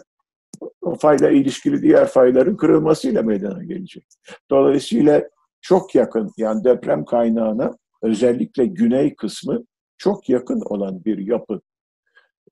o 0.87 0.95
fayda 0.95 1.31
ilişkili 1.31 1.83
diğer 1.83 2.07
fayların 2.07 2.57
kırılmasıyla 2.57 3.23
meydana 3.23 3.65
gelecek. 3.65 4.07
Dolayısıyla 4.51 5.23
çok 5.61 5.95
yakın 5.95 6.33
yani 6.37 6.65
deprem 6.65 7.05
kaynağına 7.05 7.71
özellikle 8.03 8.67
güney 8.67 9.15
kısmı 9.15 9.65
çok 9.99 10.29
yakın 10.29 10.61
olan 10.61 11.05
bir 11.05 11.19
yapı 11.19 11.61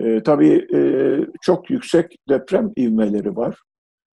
e, 0.00 0.22
tabii 0.22 0.66
e, 0.74 0.80
çok 1.42 1.70
yüksek 1.70 2.16
deprem 2.28 2.72
ivmeleri 2.76 3.36
var. 3.36 3.62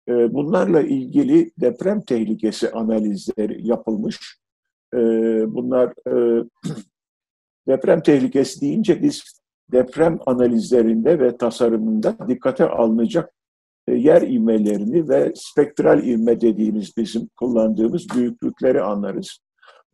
E, 0.09 0.35
bunlarla 0.35 0.81
ilgili 0.81 1.51
deprem 1.61 2.01
tehlikesi 2.03 2.71
analizleri 2.71 3.67
yapılmış. 3.69 4.39
E, 4.95 4.99
bunlar 5.55 5.93
e, 6.07 6.45
deprem 7.69 8.03
tehlikesi 8.03 8.61
deyince 8.61 9.03
biz 9.03 9.41
deprem 9.73 10.19
analizlerinde 10.27 11.21
ve 11.21 11.37
tasarımında 11.37 12.17
dikkate 12.29 12.69
alınacak 12.69 13.33
yer 13.97 14.23
ivmelerini 14.23 15.09
ve 15.09 15.33
spektral 15.35 16.04
ivme 16.04 16.40
dediğimiz 16.40 16.97
bizim 16.97 17.28
kullandığımız 17.38 18.07
büyüklükleri 18.14 18.83
anlarız. 18.83 19.38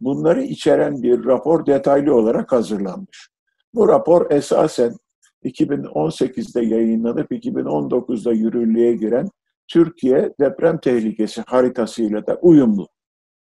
Bunları 0.01 0.43
içeren 0.43 1.03
bir 1.03 1.25
rapor 1.25 1.67
detaylı 1.67 2.15
olarak 2.15 2.53
hazırlanmış. 2.53 3.29
Bu 3.75 3.89
rapor 3.89 4.31
esasen 4.31 4.95
2018'de 5.45 6.65
yayınlanıp 6.65 7.33
2019'da 7.33 8.33
yürürlüğe 8.33 8.93
giren 8.93 9.29
Türkiye 9.69 10.35
deprem 10.41 10.79
tehlikesi 10.79 11.43
haritasıyla 11.47 12.27
da 12.27 12.39
uyumlu. 12.43 12.89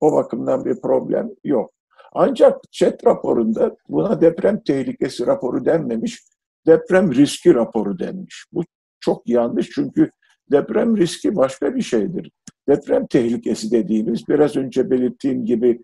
O 0.01 0.13
bakımdan 0.13 0.65
bir 0.65 0.81
problem 0.81 1.31
yok. 1.45 1.71
Ancak 2.13 2.73
chat 2.73 3.07
raporunda 3.07 3.77
buna 3.89 4.21
deprem 4.21 4.63
tehlikesi 4.63 5.27
raporu 5.27 5.65
denmemiş, 5.65 6.23
deprem 6.67 7.15
riski 7.15 7.55
raporu 7.55 7.99
denmiş. 7.99 8.45
Bu 8.53 8.63
çok 9.01 9.29
yanlış 9.29 9.71
çünkü 9.71 10.11
deprem 10.51 10.97
riski 10.97 11.37
başka 11.37 11.75
bir 11.75 11.83
şeydir. 11.83 12.31
Deprem 12.69 13.07
tehlikesi 13.07 13.71
dediğimiz 13.71 14.29
biraz 14.29 14.57
önce 14.57 14.91
belirttiğim 14.91 15.45
gibi 15.45 15.81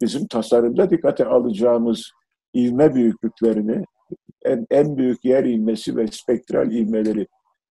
bizim 0.00 0.26
tasarımda 0.26 0.90
dikkate 0.90 1.24
alacağımız 1.24 2.10
ivme 2.54 2.94
büyüklüklerini, 2.94 3.84
en, 4.44 4.66
en 4.70 4.96
büyük 4.96 5.24
yer 5.24 5.44
ilmesi 5.44 5.96
ve 5.96 6.06
spektral 6.06 6.72
ilmeleri 6.72 7.26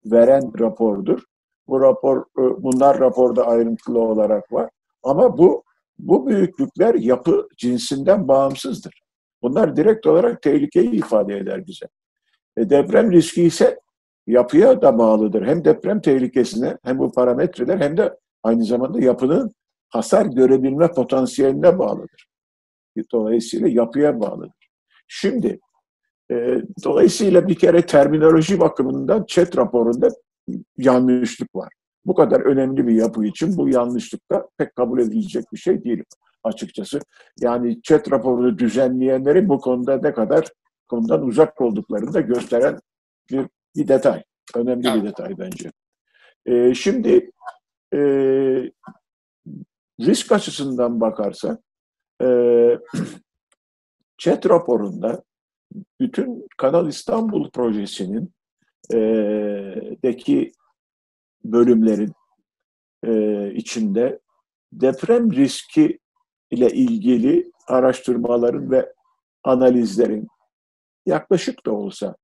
veren 0.06 0.60
rapordur. 0.60 1.24
Bu 1.68 1.82
rapor, 1.82 2.22
e, 2.22 2.64
bunlar 2.64 3.00
raporda 3.00 3.48
ayrıntılı 3.48 4.00
olarak 4.00 4.54
var. 4.54 4.70
Ama 5.04 5.38
bu 5.38 5.64
bu 6.00 6.28
büyüklükler 6.28 6.96
yapı 6.96 7.48
cinsinden 7.58 8.28
bağımsızdır. 8.28 9.02
Bunlar 9.42 9.76
direkt 9.76 10.08
olarak 10.08 10.42
tehlikeyi 10.42 10.92
ifade 10.92 11.38
eder 11.38 11.68
bize. 11.68 11.86
E, 12.58 12.70
deprem 12.70 13.12
riski 13.12 13.44
ise 13.44 13.80
yapıya 14.28 14.82
da 14.82 14.98
bağlıdır. 14.98 15.48
Hem 15.48 15.66
deprem 15.66 16.02
tehlikesine 16.02 16.78
hem 16.84 17.00
bu 17.00 17.12
parametreler 17.12 17.78
hem 17.78 17.98
de 17.98 18.18
aynı 18.44 18.66
zamanda 18.66 19.02
yapının 19.02 19.52
hasar 19.90 20.26
görebilme 20.26 20.92
potansiyeline 20.92 21.80
bağlıdır. 21.80 22.28
Dolayısıyla 23.12 23.68
yapıya 23.68 24.20
bağlıdır. 24.20 24.70
Şimdi 25.08 25.60
e, 26.32 26.62
dolayısıyla 26.84 27.48
bir 27.48 27.56
kere 27.56 27.86
terminoloji 27.86 28.60
bakımından 28.60 29.26
chat 29.28 29.58
raporunda 29.58 30.10
yanlışlık 30.78 31.56
var. 31.56 31.74
Bu 32.06 32.16
kadar 32.16 32.42
önemli 32.42 32.88
bir 32.88 32.94
yapı 32.94 33.26
için 33.26 33.58
bu 33.58 33.70
yanlışlık 33.70 34.32
da 34.32 34.50
pek 34.58 34.76
kabul 34.76 35.00
edilecek 35.00 35.46
bir 35.54 35.58
şey 35.58 35.84
değil 35.84 36.04
açıkçası. 36.44 37.00
Yani 37.40 37.82
chat 37.82 38.12
raporunu 38.12 38.60
düzenleyenlerin 38.60 39.50
bu 39.50 39.60
konuda 39.60 40.00
ne 40.04 40.14
kadar 40.14 40.48
konudan 40.88 41.24
uzak 41.24 41.62
olduklarını 41.62 42.14
da 42.14 42.22
gösteren 42.22 42.80
bir, 43.32 43.46
bir 43.76 43.88
detay. 43.88 44.24
Önemli 44.56 44.84
bir 44.84 45.04
detay 45.04 45.38
bence. 45.38 45.72
E, 46.46 46.74
şimdi 46.74 47.32
e, 47.94 48.00
risk 50.00 50.32
açısından 50.32 51.02
bakarsak 51.02 51.60
e, 52.22 52.28
chat 54.18 54.50
raporunda 54.50 55.24
bütün 56.00 56.48
Kanal 56.58 56.88
İstanbul 56.88 57.52
projesinin 57.52 58.34
e, 58.94 58.98
deki 60.04 60.52
bölümlerin 61.44 62.14
e, 63.06 63.54
içinde 63.54 64.20
deprem 64.74 65.32
riski 65.32 66.00
ile 66.52 66.70
ilgili 66.70 67.52
araştırmaların 67.68 68.72
ve 68.72 68.94
analizlerin 69.44 70.28
yaklaşık 71.06 71.66
da 71.66 71.72
olsa 71.72 72.16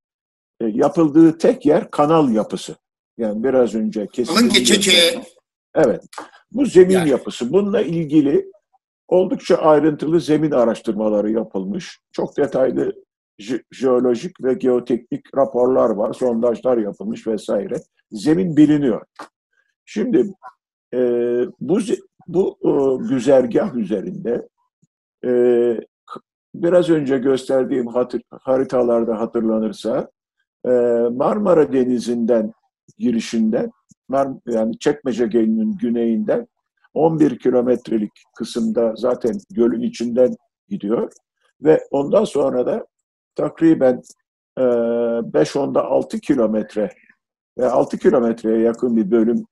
yapıldığı 0.61 1.37
tek 1.37 1.65
yer 1.65 1.91
kanal 1.91 2.31
yapısı. 2.31 2.75
Yani 3.17 3.43
biraz 3.43 3.75
önce 3.75 4.07
kesin. 4.07 4.49
geçeceği. 4.49 5.21
Evet. 5.75 6.03
Bu 6.51 6.65
zemin 6.65 6.93
yani. 6.93 7.09
yapısı. 7.09 7.53
Bununla 7.53 7.81
ilgili 7.81 8.51
oldukça 9.07 9.55
ayrıntılı 9.55 10.19
zemin 10.19 10.51
araştırmaları 10.51 11.31
yapılmış. 11.31 11.99
Çok 12.11 12.37
detaylı 12.37 12.93
jeolojik 13.71 14.43
ve 14.43 14.53
geoteknik 14.53 15.37
raporlar 15.37 15.89
var, 15.89 16.13
sondajlar 16.13 16.77
yapılmış 16.77 17.27
vesaire. 17.27 17.75
Zemin 18.11 18.57
biliniyor. 18.57 19.05
Şimdi 19.85 20.33
e, 20.93 20.99
bu 21.59 21.79
bu 22.27 22.57
e, 22.63 22.71
güzergah 23.09 23.75
üzerinde 23.75 24.47
e, 25.25 25.31
biraz 26.55 26.89
önce 26.89 27.17
gösterdiğim 27.17 27.87
hatır, 27.87 28.21
haritalarda 28.31 29.19
hatırlanırsa 29.19 29.99
e, 29.99 30.16
Marmara 31.11 31.73
Denizi'nden 31.73 32.53
girişinden 32.97 33.71
yani 34.47 34.79
Çekmece 34.79 35.27
Gölü'nün 35.27 35.77
güneyinden 35.77 36.47
11 36.93 37.39
kilometrelik 37.39 38.11
kısımda 38.35 38.93
zaten 38.95 39.33
gölün 39.51 39.81
içinden 39.81 40.35
gidiyor 40.69 41.11
ve 41.61 41.83
ondan 41.91 42.23
sonra 42.23 42.65
da 42.65 42.85
takriben 43.35 44.01
e, 44.57 44.61
5-10'da 44.61 45.85
6 45.85 46.19
kilometre 46.19 46.89
ve 47.57 47.69
6 47.69 47.97
kilometreye 47.97 48.59
yakın 48.59 48.95
bir 48.95 49.11
bölüm 49.11 49.45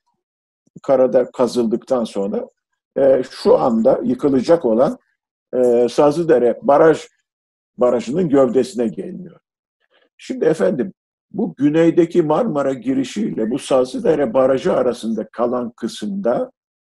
karada 0.84 1.32
kazıldıktan 1.32 2.04
sonra 2.04 2.48
e, 2.98 3.24
şu 3.32 3.58
anda 3.58 4.00
yıkılacak 4.04 4.66
olan 4.66 4.98
e, 5.54 5.90
Sazlıdere 5.90 6.60
Baraj 6.62 7.08
Barajı'nın 7.78 8.30
gövdesine 8.30 8.88
geliniyor. 8.88 9.40
Şimdi 10.18 10.46
efendim 10.46 10.94
bu 11.38 11.56
güneydeki 11.56 12.22
Marmara 12.22 12.74
girişiyle 12.74 13.52
bu 13.52 13.60
Sazlıdere 13.60 14.34
Barajı 14.34 14.74
arasında 14.74 15.28
kalan 15.32 15.72
kısımda 15.72 16.52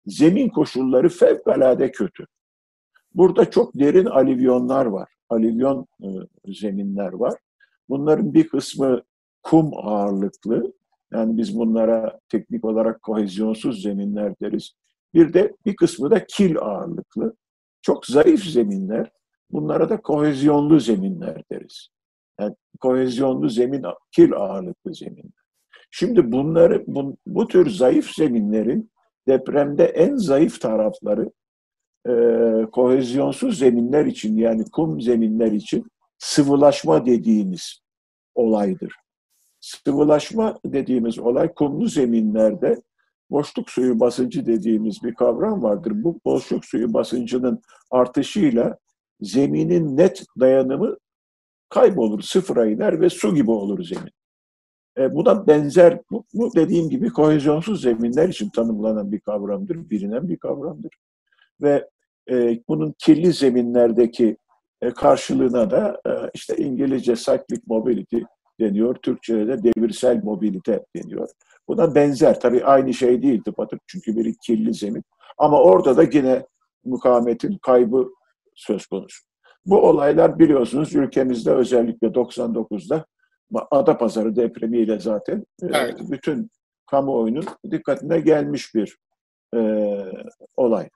zemin 0.06 0.48
koşulları 0.48 1.08
fevkalade 1.08 1.92
kötü. 1.92 2.26
Burada 3.14 3.50
çok 3.50 3.74
derin 3.74 4.06
alivyonlar 4.06 4.86
var. 4.86 5.08
Alivyon 5.28 5.86
e, 6.02 6.08
zeminler 6.46 7.12
var. 7.12 7.34
Bunların 7.88 8.34
bir 8.34 8.48
kısmı 8.48 9.02
kum 9.42 9.70
ağırlıklı. 9.74 10.72
Yani 11.12 11.36
biz 11.36 11.58
bunlara 11.58 12.20
teknik 12.28 12.64
olarak 12.64 13.02
kohezyonsuz 13.02 13.82
zeminler 13.82 14.34
deriz. 14.42 14.72
Bir 15.14 15.32
de 15.32 15.56
bir 15.66 15.76
kısmı 15.76 16.10
da 16.10 16.26
kil 16.26 16.58
ağırlıklı. 16.58 17.34
Çok 17.82 18.06
zayıf 18.06 18.44
zeminler. 18.44 19.10
Bunlara 19.50 19.88
da 19.88 20.00
kohezyonlu 20.00 20.80
zeminler 20.80 21.42
deriz. 21.52 21.88
Yani 22.40 22.54
kohezyonlu 22.80 23.48
zemin, 23.48 23.84
kil 24.12 24.32
ağırlıklı 24.32 24.94
zeminler. 24.94 25.40
Şimdi 25.90 26.32
bunları, 26.32 26.84
bu, 26.86 27.16
bu 27.26 27.48
tür 27.48 27.70
zayıf 27.70 28.14
zeminlerin 28.14 28.90
depremde 29.28 29.84
en 29.84 30.16
zayıf 30.16 30.60
tarafları 30.60 31.30
e, 32.08 32.12
kohezyonsuz 32.72 33.58
zeminler 33.58 34.06
için 34.06 34.36
yani 34.36 34.64
kum 34.72 35.00
zeminler 35.00 35.52
için 35.52 35.86
sıvılaşma 36.18 37.06
dediğimiz 37.06 37.80
olaydır. 38.34 38.94
Sıvılaşma 39.60 40.58
dediğimiz 40.64 41.18
olay 41.18 41.54
kumlu 41.54 41.86
zeminlerde 41.86 42.82
boşluk 43.30 43.70
suyu 43.70 44.00
basıncı 44.00 44.46
dediğimiz 44.46 45.02
bir 45.02 45.14
kavram 45.14 45.62
vardır. 45.62 45.92
Bu 45.94 46.20
boşluk 46.24 46.64
suyu 46.64 46.94
basıncının 46.94 47.62
artışıyla 47.90 48.78
zeminin 49.20 49.96
net 49.96 50.24
dayanımı 50.40 50.96
kaybolur, 51.70 52.22
sıfıra 52.22 52.66
iner 52.66 53.00
ve 53.00 53.10
su 53.10 53.34
gibi 53.34 53.50
olur 53.50 53.84
zemin. 53.84 54.12
E, 54.98 55.14
buna 55.14 55.46
benzer, 55.46 56.00
bu, 56.10 56.24
bu 56.34 56.54
dediğim 56.54 56.90
gibi 56.90 57.10
kohezyonsuz 57.10 57.82
zeminler 57.82 58.28
için 58.28 58.50
tanımlanan 58.50 59.12
bir 59.12 59.20
kavramdır, 59.20 59.90
bilinen 59.90 60.28
bir 60.28 60.36
kavramdır. 60.36 60.92
Ve 61.60 61.88
e, 62.30 62.60
bunun 62.68 62.94
kirli 62.98 63.32
zeminlerdeki 63.32 64.36
e, 64.82 64.90
karşılığına 64.90 65.70
da 65.70 66.00
e, 66.06 66.10
işte 66.34 66.56
İngilizce 66.56 67.14
cyclic 67.16 67.62
mobility 67.66 68.18
deniyor, 68.60 68.94
Türkçe'de 68.94 69.62
de 69.62 69.62
devirsel 69.62 70.24
mobilite 70.24 70.84
deniyor. 70.96 71.28
Buna 71.68 71.94
benzer, 71.94 72.40
tabii 72.40 72.64
aynı 72.64 72.94
şey 72.94 73.22
değil 73.22 73.42
tıpatıp 73.42 73.80
çünkü 73.86 74.16
biri 74.16 74.36
kirli 74.46 74.74
zemin. 74.74 75.02
Ama 75.38 75.62
orada 75.62 75.96
da 75.96 76.02
yine 76.02 76.46
mukavemetin 76.84 77.58
kaybı 77.62 78.08
söz 78.54 78.86
konusu. 78.86 79.29
Bu 79.66 79.88
olaylar 79.88 80.38
biliyorsunuz 80.38 80.94
ülkemizde 80.94 81.50
özellikle 81.50 82.06
99'da 82.06 83.04
Adapazarı 83.70 84.36
depremiyle 84.36 85.00
zaten 85.00 85.46
e, 85.62 85.66
evet. 85.66 85.98
bütün 86.10 86.50
kamuoyunun 86.86 87.44
dikkatine 87.70 88.20
gelmiş 88.20 88.74
bir 88.74 88.96
e, 89.54 89.60
olay. 90.56 90.88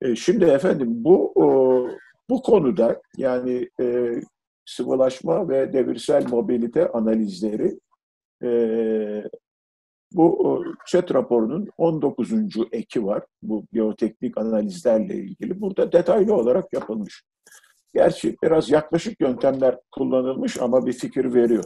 E, 0.00 0.16
şimdi 0.16 0.44
efendim 0.44 0.88
bu 0.90 1.32
o, 1.34 1.88
bu 2.30 2.42
konuda 2.42 3.02
yani 3.16 3.68
e, 3.80 4.14
sıvılaşma 4.64 5.48
ve 5.48 5.72
devirsel 5.72 6.28
mobilite 6.28 6.88
analizleri 6.88 7.78
e, 8.42 8.50
bu 10.12 10.64
chat 10.86 11.14
raporunun 11.14 11.68
19. 11.78 12.32
eki 12.72 13.06
var. 13.06 13.22
Bu 13.42 13.64
biyoteknik 13.72 14.38
analizlerle 14.38 15.14
ilgili. 15.14 15.60
Burada 15.60 15.92
detaylı 15.92 16.34
olarak 16.34 16.72
yapılmış. 16.72 17.24
Gerçi 17.94 18.36
biraz 18.42 18.70
yaklaşık 18.70 19.20
yöntemler 19.20 19.76
kullanılmış 19.90 20.60
ama 20.60 20.86
bir 20.86 20.92
fikir 20.92 21.34
veriyor. 21.34 21.64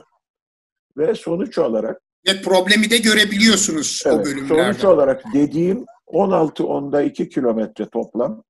Ve 0.96 1.14
sonuç 1.14 1.58
olarak 1.58 2.02
ve 2.28 2.42
problemi 2.42 2.90
de 2.90 2.98
görebiliyorsunuz 2.98 4.02
evet, 4.06 4.16
o 4.16 4.24
bölümlerde. 4.24 4.48
Sonuç 4.48 4.84
olarak 4.84 5.24
dediğim 5.34 5.84
16 6.06 6.66
onda 6.66 7.02
2 7.02 7.28
kilometre 7.28 7.88
toplam. 7.88 8.42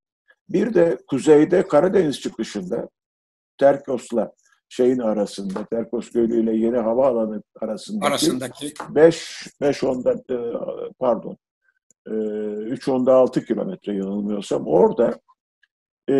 Bir 0.48 0.74
de 0.74 0.98
kuzeyde 1.08 1.68
Karadeniz 1.68 2.20
çıkışında 2.20 2.88
Terkos'la 3.58 4.32
şeyin 4.68 4.98
arasında, 4.98 5.64
Terkos 5.64 6.10
Gölü 6.10 6.42
ile 6.42 6.56
Yeni 6.56 6.78
Havaalanı 6.78 7.42
arasındaki, 7.60 8.06
arasındaki. 8.06 8.74
5 8.88 9.46
5 9.60 9.84
onda 9.84 10.12
e, 10.12 10.36
pardon 10.98 11.36
3 12.06 12.88
e, 12.88 12.90
onda 12.90 13.14
6 13.14 13.44
kilometre 13.44 13.94
yanılmıyorsam 13.94 14.66
orada 14.66 15.20
e, 16.10 16.14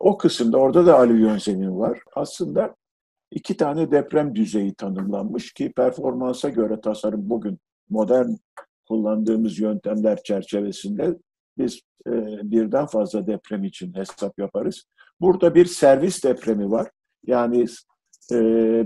o 0.00 0.18
kısımda 0.18 0.58
orada 0.58 0.86
da 0.86 0.98
alüvyon 0.98 1.38
zemin 1.38 1.78
var. 1.78 2.00
Aslında 2.14 2.76
iki 3.30 3.56
tane 3.56 3.90
deprem 3.90 4.34
düzeyi 4.34 4.74
tanımlanmış 4.74 5.52
ki 5.52 5.72
performansa 5.72 6.48
göre 6.48 6.80
tasarım 6.80 7.30
bugün 7.30 7.58
modern 7.90 8.30
kullandığımız 8.88 9.58
yöntemler 9.58 10.22
çerçevesinde 10.22 11.16
biz 11.58 11.80
e, 12.06 12.10
birden 12.50 12.86
fazla 12.86 13.26
deprem 13.26 13.64
için 13.64 13.94
hesap 13.94 14.38
yaparız. 14.38 14.84
Burada 15.20 15.54
bir 15.54 15.66
servis 15.66 16.24
depremi 16.24 16.70
var. 16.70 16.90
Yani 17.26 17.66
e, 18.32 18.40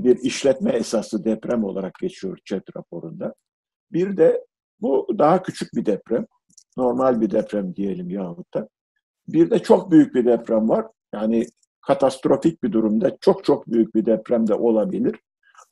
bir 0.04 0.16
işletme 0.16 0.70
esaslı 0.70 1.24
deprem 1.24 1.64
olarak 1.64 1.94
geçiyor 2.00 2.38
ÇED 2.44 2.62
raporunda. 2.76 3.34
Bir 3.92 4.16
de 4.16 4.44
Bu 4.80 5.08
daha 5.18 5.42
küçük 5.42 5.74
bir 5.74 5.86
deprem. 5.86 6.26
Normal 6.76 7.20
bir 7.20 7.30
deprem 7.30 7.76
diyelim 7.76 8.10
yahut 8.10 8.54
da. 8.54 8.68
Bir 9.28 9.50
de 9.50 9.58
çok 9.58 9.90
büyük 9.90 10.14
bir 10.14 10.24
deprem 10.24 10.68
var. 10.68 10.86
Yani 11.14 11.46
katastrofik 11.86 12.62
bir 12.62 12.72
durumda 12.72 13.16
çok 13.20 13.44
çok 13.44 13.66
büyük 13.66 13.94
bir 13.94 14.06
deprem 14.06 14.46
de 14.46 14.54
olabilir. 14.54 15.16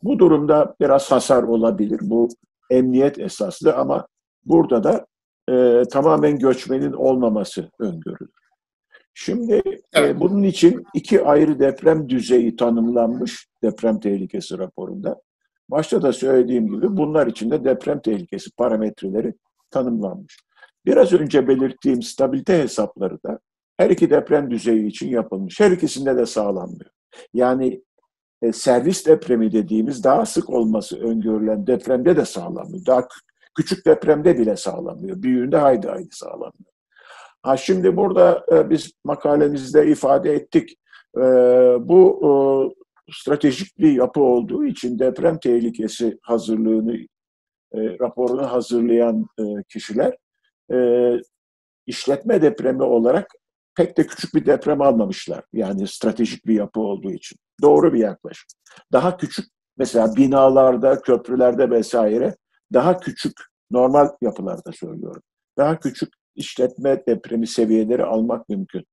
Bu 0.02 0.18
durumda 0.18 0.74
biraz 0.80 1.12
hasar 1.12 1.42
olabilir. 1.42 2.00
Bu 2.02 2.28
emniyet 2.70 3.18
esaslı 3.18 3.74
ama 3.74 4.06
burada 4.44 4.84
da 4.84 5.06
e, 5.50 5.82
tamamen 5.90 6.38
göçmenin 6.38 6.92
olmaması 6.92 7.70
öngörülür. 7.78 8.30
Şimdi 9.14 9.54
e, 9.54 9.62
evet. 9.92 10.16
e, 10.16 10.20
bunun 10.20 10.42
için 10.42 10.84
iki 10.94 11.24
ayrı 11.24 11.58
deprem 11.58 12.08
düzeyi 12.08 12.56
tanımlanmış 12.56 13.46
deprem 13.62 14.00
tehlikesi 14.00 14.58
raporunda. 14.58 15.20
Başta 15.68 16.02
da 16.02 16.12
söylediğim 16.12 16.66
gibi 16.66 16.96
bunlar 16.96 17.26
için 17.26 17.50
de 17.50 17.64
deprem 17.64 18.00
tehlikesi 18.00 18.50
parametreleri 18.50 19.34
tanımlanmış. 19.70 20.38
Biraz 20.86 21.12
önce 21.12 21.48
belirttiğim 21.48 22.02
stabilite 22.02 22.58
hesapları 22.58 23.22
da 23.22 23.38
her 23.82 23.90
iki 23.90 24.10
deprem 24.10 24.50
düzeyi 24.50 24.86
için 24.86 25.08
yapılmış. 25.08 25.60
Her 25.60 25.70
ikisinde 25.70 26.16
de 26.16 26.26
sağlanmıyor. 26.26 26.90
Yani 27.34 27.82
e, 28.42 28.52
servis 28.52 29.06
depremi 29.06 29.52
dediğimiz 29.52 30.04
daha 30.04 30.26
sık 30.26 30.50
olması 30.50 31.00
öngörülen 31.00 31.66
depremde 31.66 32.16
de 32.16 32.24
sağlanmıyor. 32.24 32.86
Daha 32.86 33.08
küçük 33.54 33.86
depremde 33.86 34.38
bile 34.38 34.56
sağlanmıyor. 34.56 35.22
Büyüğünde 35.22 35.56
haydi 35.56 35.88
haydi 35.88 36.08
sağlanmıyor. 36.10 36.72
Ha 37.42 37.56
şimdi 37.56 37.96
burada 37.96 38.46
e, 38.52 38.70
biz 38.70 38.92
makalemizde 39.04 39.86
ifade 39.86 40.32
ettik. 40.32 40.76
E, 41.16 41.20
bu 41.80 42.20
e, 42.22 42.30
stratejik 43.12 43.78
bir 43.78 43.92
yapı 43.92 44.20
olduğu 44.20 44.64
için 44.64 44.98
deprem 44.98 45.38
tehlikesi 45.38 46.18
hazırlığını, 46.22 46.96
e, 47.74 47.98
raporunu 48.00 48.52
hazırlayan 48.52 49.26
e, 49.38 49.42
kişiler 49.68 50.16
e, 50.72 50.76
işletme 51.86 52.42
depremi 52.42 52.82
olarak 52.82 53.26
pek 53.76 53.98
de 53.98 54.06
küçük 54.06 54.34
bir 54.34 54.46
deprem 54.46 54.80
almamışlar. 54.80 55.44
Yani 55.52 55.88
stratejik 55.88 56.46
bir 56.46 56.54
yapı 56.54 56.80
olduğu 56.80 57.12
için. 57.12 57.38
Doğru 57.62 57.92
bir 57.92 57.98
yaklaşım. 57.98 58.46
Daha 58.92 59.16
küçük 59.16 59.46
mesela 59.76 60.16
binalarda, 60.16 61.02
köprülerde 61.02 61.70
vesaire 61.70 62.36
daha 62.72 63.00
küçük 63.00 63.32
normal 63.70 64.08
yapılarda 64.22 64.72
söylüyorum. 64.72 65.22
Daha 65.58 65.78
küçük 65.78 66.08
işletme 66.34 67.02
depremi 67.06 67.46
seviyeleri 67.46 68.04
almak 68.04 68.48
mümkün. 68.48 68.84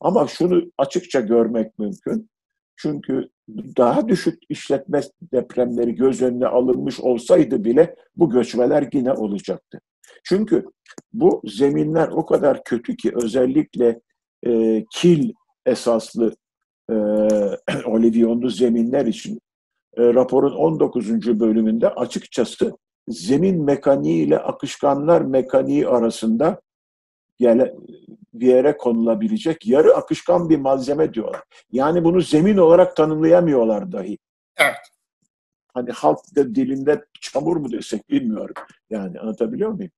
Ama 0.00 0.26
şunu 0.26 0.62
açıkça 0.78 1.20
görmek 1.20 1.78
mümkün. 1.78 2.30
Çünkü 2.76 3.28
daha 3.76 4.08
düşük 4.08 4.42
işletme 4.48 5.00
depremleri 5.32 5.94
göz 5.94 6.22
önüne 6.22 6.46
alınmış 6.46 7.00
olsaydı 7.00 7.64
bile 7.64 7.96
bu 8.16 8.30
göçmeler 8.30 8.88
yine 8.92 9.12
olacaktı. 9.12 9.80
Çünkü 10.24 10.64
bu 11.12 11.42
zeminler 11.44 12.08
o 12.08 12.26
kadar 12.26 12.64
kötü 12.64 12.96
ki 12.96 13.12
özellikle 13.14 14.00
e, 14.46 14.84
kil 14.94 15.32
esaslı 15.66 16.36
e, 16.90 16.94
olivyonlu 17.84 18.50
zeminler 18.50 19.06
için 19.06 19.40
e, 19.96 20.14
raporun 20.14 20.52
19. 20.52 21.40
bölümünde 21.40 21.88
açıkçası 21.88 22.76
zemin 23.08 23.64
mekaniği 23.64 24.26
ile 24.26 24.38
akışkanlar 24.38 25.20
mekaniği 25.20 25.88
arasında 25.88 26.60
gele, 27.38 27.74
bir 28.34 28.46
yere 28.46 28.76
konulabilecek 28.76 29.66
yarı 29.66 29.96
akışkan 29.96 30.48
bir 30.48 30.58
malzeme 30.58 31.14
diyorlar. 31.14 31.42
Yani 31.72 32.04
bunu 32.04 32.20
zemin 32.20 32.56
olarak 32.56 32.96
tanımlayamıyorlar 32.96 33.92
dahi. 33.92 34.18
Evet. 34.56 34.76
Hani 35.74 35.90
halk 35.90 36.18
dilinde 36.36 37.04
çamur 37.20 37.56
mu 37.56 37.72
desek 37.72 38.10
bilmiyorum. 38.10 38.54
Yani 38.90 39.20
anlatabiliyor 39.20 39.70
muyum? 39.70 39.90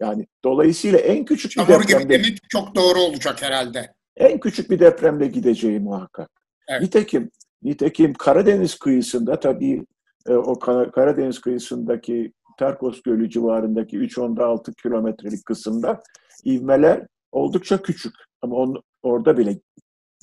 Yani 0.00 0.26
dolayısıyla 0.44 0.98
en 0.98 1.24
küçük 1.24 1.52
bir 1.56 1.62
depremde... 1.62 1.86
Çamur 1.86 2.02
gibi 2.02 2.12
demek 2.12 2.38
çok 2.48 2.74
doğru 2.74 3.00
olacak 3.00 3.42
herhalde. 3.42 3.92
En 4.16 4.40
küçük 4.40 4.70
bir 4.70 4.78
depremde 4.78 5.26
gideceği 5.26 5.80
muhakkak. 5.80 6.30
Evet. 6.68 6.82
Nitekim, 6.82 7.30
nitekim 7.62 8.14
Karadeniz 8.14 8.78
kıyısında 8.78 9.40
tabii 9.40 9.84
e, 10.28 10.32
o 10.32 10.58
Karadeniz 10.90 11.40
kıyısındaki 11.40 12.32
Terkos 12.58 13.02
Gölü 13.02 13.30
civarındaki 13.30 13.98
3-10'da 13.98 14.72
kilometrelik 14.82 15.44
kısımda 15.44 16.02
ivmeler 16.44 17.06
oldukça 17.32 17.82
küçük. 17.82 18.14
Ama 18.42 18.56
on, 18.56 18.82
orada 19.02 19.38
bile 19.38 19.58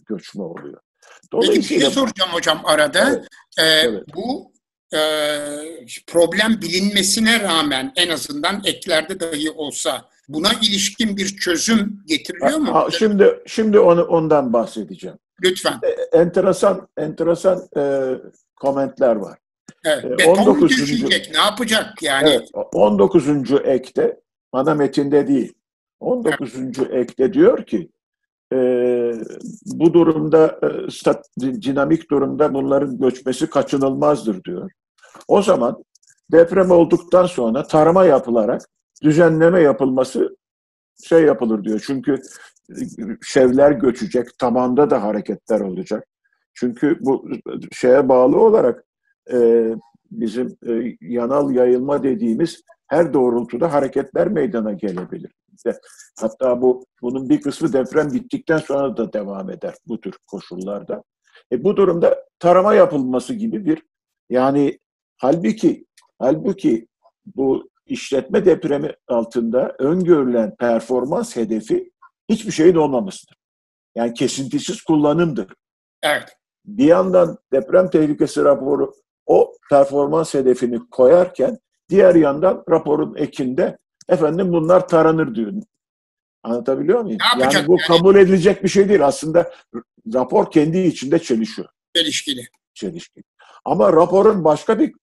göçme 0.06 0.44
oluyor. 0.44 0.80
Peki 1.32 1.58
bir 1.58 1.62
şey 1.62 1.80
soracağım 1.80 2.32
hocam 2.32 2.62
arada. 2.66 3.10
Evet, 3.10 3.28
ee, 3.60 3.64
evet. 3.64 4.04
Bu 4.16 4.53
e, 4.94 5.00
problem 6.08 6.62
bilinmesine 6.62 7.40
rağmen 7.40 7.94
en 7.96 8.10
azından 8.10 8.62
eklerde 8.66 9.20
dahi 9.20 9.52
olsa 9.52 10.02
buna 10.28 10.54
ilişkin 10.62 11.18
bir 11.18 11.38
çözüm 11.38 12.04
getiriliyor 12.06 12.58
mu? 12.58 12.74
Ha, 12.74 12.88
şimdi 12.92 13.40
şimdi 13.48 13.80
onu 13.80 14.04
ondan 14.04 14.54
bahsedeceğim. 14.54 15.18
Lütfen. 15.44 15.80
E, 15.84 16.18
enteresan 16.18 16.88
enteresan 16.98 17.68
e, 17.78 18.14
komentler 18.56 19.16
var. 19.16 19.40
Evet, 19.86 20.22
e, 20.22 20.30
19. 20.30 20.70
düşecek, 20.70 21.32
ne 21.32 21.38
yapacak 21.38 22.04
yani? 22.04 22.30
Evet, 22.30 22.50
19. 22.74 23.28
ekte 23.64 24.20
ana 24.52 24.76
metinde 24.76 25.28
değil. 25.28 25.54
19. 26.00 26.56
Evet. 26.56 26.94
ekte 26.94 27.34
diyor 27.34 27.66
ki 27.66 27.90
e, 28.54 28.58
bu 29.66 29.94
durumda 29.94 30.60
e, 30.64 30.92
stat, 30.92 31.26
dinamik 31.40 32.12
durumda 32.12 32.54
bunların 32.54 32.98
göçmesi 32.98 33.50
kaçınılmazdır 33.50 34.44
diyor. 34.44 34.72
O 35.28 35.42
zaman 35.42 35.84
deprem 36.32 36.72
olduktan 36.72 37.26
sonra 37.26 37.68
tarama 37.68 38.06
yapılarak 38.06 38.62
düzenleme 39.04 39.62
yapılması 39.62 40.38
şey 41.04 41.24
yapılır 41.24 41.64
diyor. 41.64 41.84
Çünkü 41.86 42.22
şevler 43.24 43.72
göçecek, 43.72 44.40
tamanda 44.40 44.90
da 44.90 45.04
hareketler 45.04 45.60
olacak. 45.60 46.08
Çünkü 46.54 46.98
bu 47.02 47.30
şeye 47.72 48.10
bağlı 48.10 48.40
olarak 48.40 48.86
e, 49.32 49.68
bizim 50.12 50.58
e, 50.68 50.98
yanal 51.02 51.52
yayılma 51.52 52.04
dediğimiz 52.04 52.62
her 52.88 53.14
doğrultuda 53.14 53.74
hareketler 53.74 54.28
meydana 54.28 54.74
gelebilir. 54.74 55.32
Hatta 56.20 56.62
bu 56.62 56.86
bunun 57.02 57.30
bir 57.30 57.42
kısmı 57.42 57.74
deprem 57.74 58.14
bittikten 58.14 58.58
sonra 58.58 58.98
da 58.98 59.14
devam 59.14 59.50
eder 59.50 59.76
bu 59.88 60.02
tür 60.02 60.14
koşullarda. 60.28 61.04
E, 61.52 61.64
bu 61.64 61.78
durumda 61.78 62.26
tarama 62.40 62.74
yapılması 62.74 63.34
gibi 63.34 63.66
bir 63.66 63.84
yani 64.30 64.80
halbuki 65.24 65.86
halbuki 66.20 66.88
bu 67.26 67.70
işletme 67.86 68.46
depremi 68.46 68.96
altında 69.08 69.76
öngörülen 69.80 70.56
performans 70.56 71.36
hedefi 71.36 71.92
hiçbir 72.30 72.52
şeyin 72.52 72.76
olmamasıdır. 72.76 73.38
Yani 73.96 74.14
kesintisiz 74.14 74.82
kullanımdır. 74.82 75.54
Evet. 76.04 76.38
Bir 76.66 76.86
yandan 76.86 77.38
deprem 77.54 77.90
tehlikesi 77.90 78.44
raporu 78.44 78.94
o 79.26 79.54
performans 79.70 80.34
hedefini 80.34 80.80
koyarken 80.92 81.58
diğer 81.90 82.16
yandan 82.16 82.64
raporun 82.70 83.16
ekinde 83.16 83.78
efendim 84.10 84.52
bunlar 84.54 84.88
taranır 84.88 85.36
diyor. 85.36 85.54
Anlatabiliyor 86.44 87.02
muyum? 87.02 87.20
Yani 87.40 87.68
bu 87.68 87.72
yani? 87.72 87.82
kabul 87.88 88.16
edilecek 88.16 88.64
bir 88.64 88.70
şey 88.70 88.90
değil. 88.90 89.06
Aslında 89.06 89.52
rapor 90.14 90.52
kendi 90.52 90.80
içinde 90.80 91.20
çelişiyor. 91.20 91.68
Çelişkili. 91.96 92.48
Çelişkili. 92.74 93.24
Ama 93.66 93.94
raporun 93.94 94.44
başka 94.44 94.80
bir 94.80 94.94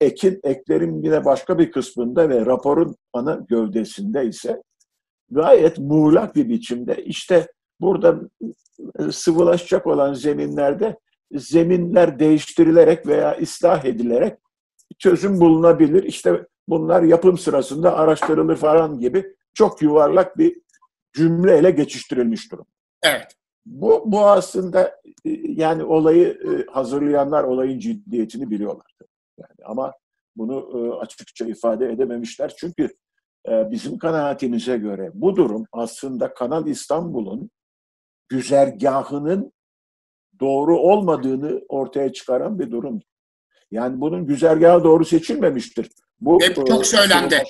ekin, 0.00 0.40
eklerin 0.44 1.02
yine 1.02 1.24
başka 1.24 1.58
bir 1.58 1.70
kısmında 1.70 2.28
ve 2.28 2.46
raporun 2.46 2.96
ana 3.12 3.34
gövdesinde 3.48 4.26
ise 4.26 4.62
gayet 5.30 5.78
muğlak 5.78 6.36
bir 6.36 6.48
biçimde 6.48 7.04
işte 7.04 7.46
burada 7.80 8.20
e, 8.98 9.12
sıvılaşacak 9.12 9.86
olan 9.86 10.14
zeminlerde 10.14 10.98
zeminler 11.32 12.18
değiştirilerek 12.18 13.06
veya 13.06 13.38
ıslah 13.42 13.84
edilerek 13.84 14.38
çözüm 14.98 15.40
bulunabilir. 15.40 16.02
İşte 16.02 16.46
bunlar 16.68 17.02
yapım 17.02 17.38
sırasında 17.38 17.96
araştırılır 17.96 18.56
falan 18.56 18.98
gibi 18.98 19.34
çok 19.54 19.82
yuvarlak 19.82 20.38
bir 20.38 20.56
cümleyle 21.12 21.70
geçiştirilmiş 21.70 22.52
durum. 22.52 22.66
Evet. 23.02 23.36
Bu, 23.66 24.02
bu 24.06 24.26
aslında 24.26 25.00
e, 25.24 25.30
yani 25.46 25.84
olayı 25.84 26.28
e, 26.28 26.72
hazırlayanlar 26.72 27.44
olayın 27.44 27.78
ciddiyetini 27.78 28.50
biliyorlar. 28.50 28.96
Yani 29.38 29.64
ama 29.64 29.92
bunu 30.36 30.70
e, 30.74 31.00
açıkça 31.00 31.46
ifade 31.46 31.92
edememişler. 31.92 32.54
Çünkü 32.58 32.88
bizim 33.48 33.98
kanaatimize 33.98 34.76
göre 34.76 35.10
bu 35.14 35.36
durum 35.36 35.66
aslında 35.72 36.34
Kanal 36.34 36.66
İstanbul'un 36.66 37.50
güzergahının 38.28 39.52
doğru 40.40 40.78
olmadığını 40.78 41.62
ortaya 41.68 42.12
çıkaran 42.12 42.58
bir 42.58 42.70
durum. 42.70 43.00
Yani 43.70 44.00
bunun 44.00 44.26
güzergahı 44.26 44.84
doğru 44.84 45.04
seçilmemiştir. 45.04 45.90
Bu 46.20 46.40
Hep 46.42 46.56
çok 46.66 46.80
e, 46.80 46.84
söylendi. 46.84 47.42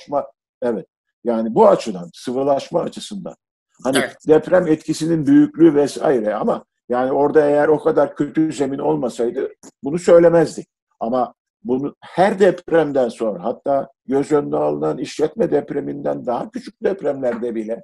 Evet. 0.61 0.85
Yani 1.23 1.55
bu 1.55 1.67
açıdan, 1.67 2.09
sıvılaşma 2.13 2.81
açısından. 2.81 3.35
Hani 3.83 3.97
evet. 3.97 4.15
deprem 4.27 4.67
etkisinin 4.67 5.25
büyüklüğü 5.25 5.75
vesaire 5.75 6.35
ama 6.35 6.65
yani 6.89 7.11
orada 7.11 7.45
eğer 7.45 7.67
o 7.67 7.79
kadar 7.79 8.15
kötü 8.15 8.51
zemin 8.51 8.79
olmasaydı 8.79 9.49
bunu 9.83 9.99
söylemezdik. 9.99 10.67
Ama 10.99 11.33
bunu 11.63 11.95
her 12.01 12.39
depremden 12.39 13.09
sonra 13.09 13.43
hatta 13.43 13.89
göz 14.05 14.31
önüne 14.31 14.55
alınan 14.55 14.97
işletme 14.97 15.51
depreminden 15.51 16.25
daha 16.25 16.51
küçük 16.51 16.83
depremlerde 16.83 17.55
bile 17.55 17.83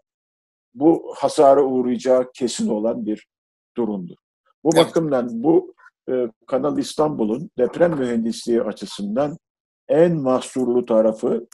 bu 0.74 1.14
hasara 1.18 1.64
uğrayacağı 1.64 2.32
kesin 2.34 2.70
olan 2.70 3.06
bir 3.06 3.28
durumdur. 3.78 4.16
Bu 4.64 4.70
evet. 4.76 4.88
bakımdan 4.88 5.44
bu 5.44 5.74
e, 6.10 6.28
Kanal 6.48 6.78
İstanbul'un 6.78 7.50
deprem 7.58 8.00
mühendisliği 8.00 8.62
açısından 8.62 9.38
en 9.88 10.16
mahsurlu 10.18 10.86
tarafı 10.86 11.48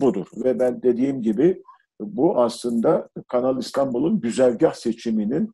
budur. 0.00 0.26
Ve 0.36 0.58
ben 0.58 0.82
dediğim 0.82 1.22
gibi 1.22 1.62
bu 2.00 2.40
aslında 2.40 3.08
Kanal 3.28 3.58
İstanbul'un 3.58 4.20
güzergah 4.20 4.74
seçiminin 4.74 5.52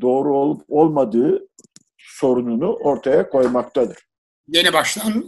doğru 0.00 0.38
olup 0.38 0.62
olmadığı 0.68 1.48
sorununu 1.98 2.72
ortaya 2.72 3.28
koymaktadır. 3.28 4.05
Yeni 4.48 4.72
baştan 4.72 5.24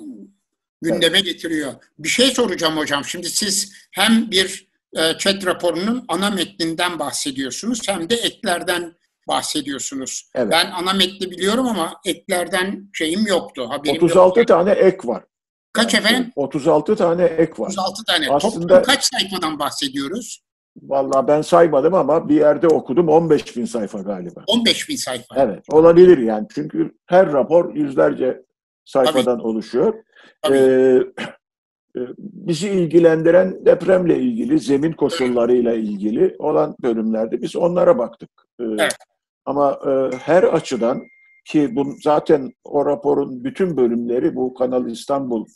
gündeme 0.83 1.21
getiriyor. 1.21 1.73
Bir 1.99 2.09
şey 2.09 2.31
soracağım 2.31 2.77
hocam. 2.77 3.05
Şimdi 3.05 3.31
siz 3.31 3.73
hem 3.93 4.31
bir 4.31 4.69
e, 4.97 5.19
chat 5.19 5.47
raporunun 5.47 6.05
ana 6.09 6.31
metninden 6.31 6.99
bahsediyorsunuz 6.99 7.89
hem 7.89 8.11
de 8.11 8.15
eklerden 8.15 8.95
bahsediyorsunuz. 9.29 10.31
Evet. 10.35 10.53
Ben 10.53 10.71
ana 10.71 10.93
metni 10.93 11.31
biliyorum 11.31 11.67
ama 11.67 12.01
eklerden 12.05 12.91
şeyim 12.93 13.27
yoktu. 13.27 13.71
Haberim 13.71 13.97
36 13.97 14.41
yoktu. 14.41 14.55
tane 14.55 14.71
ek 14.71 15.09
var. 15.09 15.25
Kaç 15.73 15.95
efendim? 15.95 16.33
36 16.37 16.97
tane 16.97 17.25
ek 17.25 17.53
var. 17.59 17.67
36 17.67 18.05
tane. 18.05 18.31
Aslında, 18.31 18.67
Toplam 18.67 18.83
kaç 18.83 19.05
sayfadan 19.05 19.59
bahsediyoruz? 19.59 20.43
Vallahi 20.83 21.29
ben 21.29 21.43
saymadım 21.43 21.95
ama 21.95 22.29
bir 22.29 22.35
yerde 22.35 22.69
okudum 22.69 23.09
15 23.09 23.57
bin 23.57 23.65
sayfa 23.65 23.99
galiba. 23.99 24.45
15 24.47 24.89
bin 24.89 24.97
sayfa. 24.97 25.35
Evet 25.37 25.65
olabilir 25.71 26.19
yani 26.19 26.47
çünkü 26.55 26.95
her 27.07 27.33
rapor 27.33 27.75
yüzlerce 27.75 28.43
sayfadan 28.89 29.39
Tabii. 29.39 29.47
oluşuyor. 29.47 29.95
Tabii. 30.43 30.57
Ee, 30.57 31.03
e, 31.97 32.01
bizi 32.19 32.69
ilgilendiren 32.69 33.67
depremle 33.67 34.19
ilgili, 34.19 34.59
zemin 34.59 34.93
koşullarıyla 34.93 35.75
ilgili 35.75 36.37
olan 36.39 36.77
bölümlerde 36.83 37.43
biz 37.43 37.57
onlara 37.57 37.99
baktık. 37.99 38.31
Ee, 38.61 38.65
evet. 38.65 38.97
Ama 39.45 39.81
e, 39.87 40.17
her 40.17 40.43
açıdan 40.43 41.03
ki 41.45 41.77
bu 41.77 41.95
zaten 42.03 42.53
o 42.65 42.87
raporun 42.87 43.45
bütün 43.45 43.77
bölümleri 43.77 44.35
bu 44.35 44.55
Kanal 44.55 44.91
İstanbul 44.91 45.47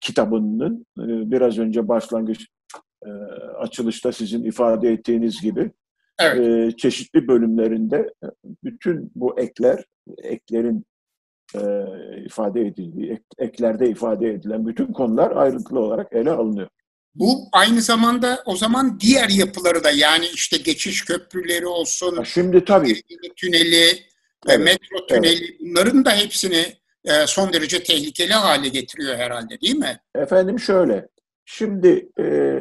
kitabının 0.00 0.86
e, 0.98 1.30
biraz 1.30 1.58
önce 1.58 1.88
başlangıç 1.88 2.46
e, 3.06 3.10
açılışta 3.58 4.12
sizin 4.12 4.44
ifade 4.44 4.88
ettiğiniz 4.88 5.40
gibi 5.42 5.70
evet. 6.20 6.38
e, 6.40 6.76
çeşitli 6.76 7.28
bölümlerinde 7.28 8.14
bütün 8.64 9.12
bu 9.14 9.40
ekler, 9.40 9.84
eklerin 10.22 10.84
e, 11.54 11.60
ifade 12.26 12.60
edildiği, 12.60 13.10
ek, 13.10 13.22
eklerde 13.38 13.88
ifade 13.88 14.30
edilen 14.30 14.66
bütün 14.66 14.92
konular 14.92 15.36
ayrıntılı 15.36 15.80
olarak 15.80 16.12
ele 16.12 16.30
alınıyor. 16.30 16.68
Bu 17.14 17.48
aynı 17.52 17.80
zamanda 17.82 18.42
o 18.46 18.56
zaman 18.56 19.00
diğer 19.00 19.28
yapıları 19.28 19.84
da 19.84 19.90
yani 19.90 20.26
işte 20.26 20.56
geçiş 20.56 21.04
köprüleri 21.04 21.66
olsun, 21.66 22.22
şimdi 22.22 22.64
tabii 22.64 23.02
tüneli, 23.36 24.02
evet, 24.48 24.58
metro 24.64 25.06
tüneli 25.06 25.44
evet. 25.44 25.60
bunların 25.60 26.04
da 26.04 26.16
hepsini 26.16 26.64
e, 27.04 27.26
son 27.26 27.52
derece 27.52 27.82
tehlikeli 27.82 28.32
hale 28.32 28.68
getiriyor 28.68 29.16
herhalde 29.16 29.60
değil 29.60 29.76
mi? 29.76 30.00
Efendim 30.14 30.58
şöyle, 30.58 31.08
şimdi 31.44 32.08
e, 32.18 32.58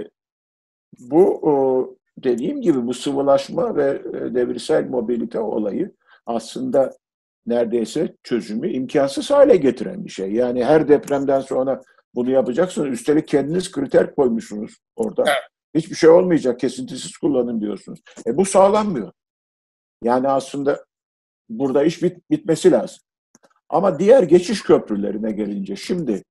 bu 1.00 1.40
o, 1.42 1.88
dediğim 2.18 2.62
gibi 2.62 2.88
bu 2.88 2.94
sıvılaşma 2.94 3.76
ve 3.76 4.02
e, 4.14 4.36
devirsel 4.36 4.86
mobilite 4.86 5.40
olayı 5.40 5.92
aslında 6.26 6.98
neredeyse 7.48 8.16
çözümü 8.24 8.72
imkansız 8.72 9.32
hale 9.32 9.58
getiren 9.58 10.06
bir 10.06 10.10
şey. 10.10 10.32
Yani 10.32 10.66
her 10.66 10.88
depremden 10.88 11.42
sonra 11.42 11.82
bunu 12.16 12.32
yapacaksınız. 12.32 12.88
Üstelik 12.88 13.28
kendiniz 13.28 13.72
kriter 13.72 14.16
koymuşsunuz 14.16 14.78
orada. 14.96 15.24
Evet. 15.28 15.38
Hiçbir 15.76 15.96
şey 15.96 16.10
olmayacak, 16.10 16.60
kesintisiz 16.60 17.18
kullanın 17.18 17.62
diyorsunuz. 17.62 18.00
E 18.28 18.38
bu 18.38 18.46
sağlanmıyor. 18.46 19.12
Yani 20.04 20.28
aslında 20.28 20.86
burada 21.50 21.84
iş 21.84 22.04
bit 22.04 22.32
bitmesi 22.32 22.72
lazım. 22.72 23.00
Ama 23.70 24.00
diğer 24.00 24.24
geçiş 24.24 24.62
köprülerine 24.62 25.32
gelince 25.32 25.76
şimdi 25.76 26.24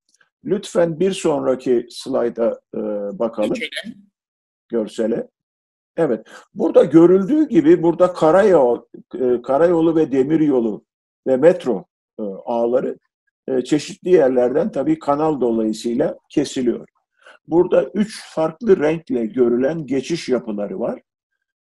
lütfen 0.44 1.00
bir 1.00 1.12
sonraki 1.12 1.87
slayda 1.90 2.61
e, 2.74 2.79
bakalım. 3.18 3.55
Geçelim. 3.55 4.11
Görsele. 4.68 5.29
Evet. 5.96 6.26
Burada 6.55 6.85
görüldüğü 6.85 7.48
gibi 7.48 7.83
burada 7.83 8.12
karayol, 8.12 8.83
e, 9.14 9.42
karayolu 9.42 9.96
ve 9.96 10.12
demiryolu 10.12 10.85
ve 11.26 11.36
metro 11.36 11.84
e, 12.20 12.22
ağları 12.22 12.98
e, 13.48 13.64
çeşitli 13.64 14.10
yerlerden 14.10 14.72
tabii 14.72 14.98
kanal 14.98 15.40
dolayısıyla 15.40 16.18
kesiliyor. 16.28 16.88
Burada 17.46 17.84
üç 17.94 18.34
farklı 18.34 18.80
renkle 18.80 19.26
görülen 19.26 19.86
geçiş 19.86 20.28
yapıları 20.28 20.80
var. 20.80 21.02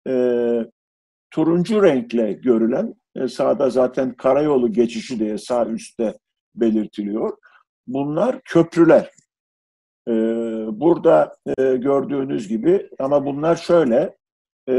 E, 0.08 0.12
turuncu 1.30 1.82
renkle 1.82 2.32
görülen, 2.32 2.94
e, 3.16 3.28
sağda 3.28 3.70
zaten 3.70 4.14
karayolu 4.14 4.72
geçişi 4.72 5.18
diye 5.18 5.38
sağ 5.38 5.66
üstte 5.66 6.18
belirtiliyor. 6.54 7.36
Bunlar 7.86 8.40
köprüler. 8.44 9.10
E, 10.08 10.12
burada 10.80 11.36
e, 11.58 11.76
gördüğünüz 11.76 12.48
gibi 12.48 12.90
ama 12.98 13.26
bunlar 13.26 13.56
şöyle, 13.56 14.16
e, 14.68 14.74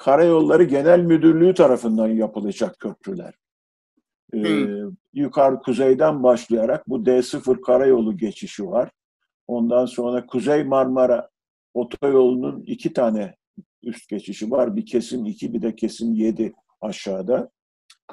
Karayolları 0.00 0.64
Genel 0.64 1.00
Müdürlüğü 1.00 1.54
tarafından 1.54 2.08
yapılacak 2.08 2.78
köprüler. 2.78 3.34
Ee, 4.34 4.66
yukarı 5.12 5.58
kuzeyden 5.58 6.22
başlayarak 6.22 6.88
bu 6.88 6.96
D0 6.96 7.60
karayolu 7.60 8.16
geçişi 8.16 8.66
var. 8.66 8.90
Ondan 9.46 9.86
sonra 9.86 10.26
Kuzey 10.26 10.64
Marmara 10.64 11.28
otoyolunun 11.74 12.62
iki 12.62 12.92
tane 12.92 13.36
üst 13.82 14.08
geçişi 14.08 14.50
var. 14.50 14.76
Bir 14.76 14.86
kesim 14.86 15.26
iki, 15.26 15.54
bir 15.54 15.62
de 15.62 15.76
kesim 15.76 16.14
yedi 16.14 16.52
aşağıda. 16.80 17.50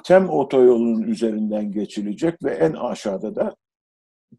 Tem 0.04 0.28
otoyolunun 0.28 1.02
üzerinden 1.02 1.72
geçilecek 1.72 2.44
ve 2.44 2.50
en 2.50 2.72
aşağıda 2.72 3.34
da 3.34 3.56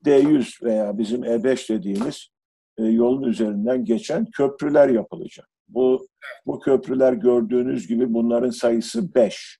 D100 0.06 0.64
veya 0.64 0.98
bizim 0.98 1.24
E5 1.24 1.70
dediğimiz 1.70 2.30
e, 2.78 2.84
yolun 2.84 3.24
üzerinden 3.24 3.86
geçen 3.86 4.26
köprüler 4.26 4.90
yapılacak. 4.90 5.49
Bu, 5.70 6.08
bu 6.46 6.60
köprüler 6.60 7.14
gördüğünüz 7.14 7.88
gibi 7.88 8.14
bunların 8.14 8.50
sayısı 8.50 9.16
beş. 9.16 9.60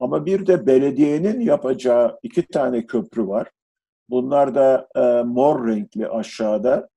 Ama 0.00 0.26
bir 0.26 0.46
de 0.46 0.66
belediyenin 0.66 1.40
yapacağı 1.40 2.18
iki 2.22 2.46
tane 2.46 2.86
köprü 2.86 3.26
var. 3.26 3.50
Bunlar 4.10 4.54
da 4.54 4.88
e, 4.96 5.22
mor 5.22 5.68
renkli 5.68 6.08
aşağıda. 6.08 6.88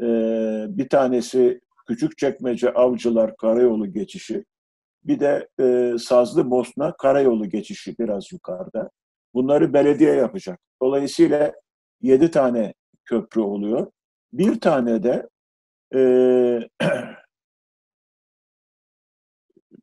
E, 0.00 0.06
bir 0.68 0.88
tanesi 0.88 1.60
Küçükçekmece 1.88 2.72
Avcılar 2.72 3.36
Karayolu 3.36 3.92
geçişi. 3.92 4.44
Bir 5.04 5.20
de 5.20 5.48
e, 5.60 5.98
Sazlı 5.98 6.50
Bosna 6.50 6.96
Karayolu 6.96 7.48
geçişi 7.48 7.98
biraz 7.98 8.32
yukarıda. 8.32 8.90
Bunları 9.34 9.72
belediye 9.72 10.14
yapacak. 10.14 10.60
Dolayısıyla 10.82 11.52
yedi 12.02 12.30
tane 12.30 12.74
köprü 13.04 13.40
oluyor. 13.40 13.90
Bir 14.32 14.60
tane 14.60 15.02
de 15.02 15.28
e, 15.94 16.00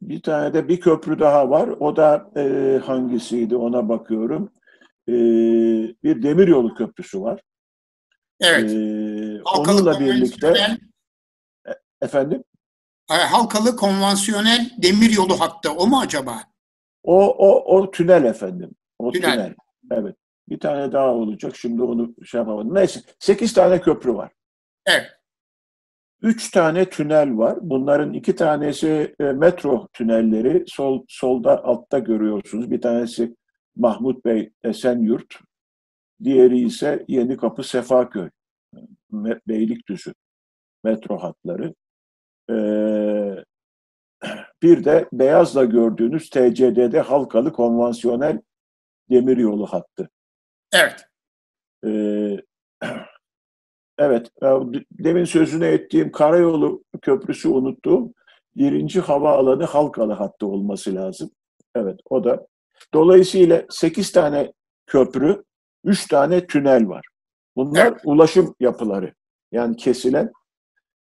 Bir 0.09 0.21
tane 0.21 0.53
de 0.53 0.67
bir 0.67 0.79
köprü 0.79 1.19
daha 1.19 1.49
var. 1.49 1.67
O 1.67 1.95
da 1.95 2.31
e, 2.37 2.77
hangisiydi 2.85 3.55
ona 3.55 3.89
bakıyorum. 3.89 4.51
E, 5.07 5.13
bir 6.03 6.23
demiryolu 6.23 6.75
köprüsü 6.75 7.21
var. 7.21 7.41
Evet. 8.41 8.71
E, 8.71 9.41
onunla 9.43 9.99
birlikte 9.99 10.47
e, 11.67 11.71
efendim? 12.01 12.43
Halkalı 13.07 13.75
konvansiyonel 13.75 14.71
demiryolu 14.77 15.39
hattı 15.39 15.71
o 15.71 15.87
mu 15.87 15.99
acaba? 15.99 16.41
O 17.03 17.27
o 17.27 17.77
o 17.77 17.91
tünel 17.91 18.23
efendim. 18.23 18.71
O 18.99 19.11
tünel. 19.11 19.33
tünel. 19.33 19.55
Evet. 19.91 20.15
Bir 20.49 20.59
tane 20.59 20.91
daha 20.91 21.13
olacak. 21.13 21.55
Şimdi 21.55 21.83
onu 21.83 22.15
şey 22.25 22.39
yapamadım. 22.39 22.75
Neyse. 22.75 23.01
Sekiz 23.19 23.53
tane 23.53 23.81
köprü 23.81 24.13
var. 24.13 24.31
Evet. 24.85 25.14
Üç 26.25 26.51
tane 26.51 26.89
tünel 26.89 27.37
var. 27.37 27.57
Bunların 27.61 28.13
iki 28.13 28.35
tanesi 28.35 29.15
e, 29.19 29.23
metro 29.23 29.87
tünelleri. 29.93 30.63
Sol, 30.67 31.05
solda 31.07 31.63
altta 31.63 31.99
görüyorsunuz. 31.99 32.71
Bir 32.71 32.81
tanesi 32.81 33.35
Mahmut 33.75 34.25
Bey 34.25 34.51
Esenyurt. 34.63 35.35
Diğeri 36.23 36.59
ise 36.59 37.05
Yeni 37.07 37.37
Kapı 37.37 37.63
Sefaköy. 37.63 38.29
Beylikdüzü 39.47 40.13
metro 40.83 41.17
hatları. 41.17 41.73
Ee, 42.49 43.43
bir 44.61 44.85
de 44.85 45.09
beyazla 45.13 45.65
gördüğünüz 45.65 46.29
TCD'de 46.29 46.99
halkalı 46.99 47.53
konvansiyonel 47.53 48.41
demiryolu 49.09 49.65
hattı. 49.65 50.09
Evet. 50.73 51.05
Ee, 51.85 52.37
Evet, 53.97 54.27
e, 54.43 54.47
demin 54.91 55.25
sözünü 55.25 55.65
ettiğim 55.65 56.11
karayolu 56.11 56.83
köprüsü 57.01 57.49
unuttuğum 57.49 58.13
birinci 58.55 58.99
havaalanı 58.99 59.63
Halkalı 59.63 60.13
hattı 60.13 60.47
olması 60.47 60.95
lazım. 60.95 61.29
Evet, 61.75 61.99
o 62.09 62.23
da. 62.23 62.47
Dolayısıyla 62.93 63.65
sekiz 63.69 64.11
tane 64.11 64.53
köprü 64.87 65.43
Üç 65.85 66.07
tane 66.07 66.47
tünel 66.47 66.87
var. 66.87 67.05
Bunlar 67.55 67.87
evet. 67.87 68.01
ulaşım 68.05 68.55
yapıları. 68.59 69.13
Yani 69.51 69.75
kesilen. 69.75 70.31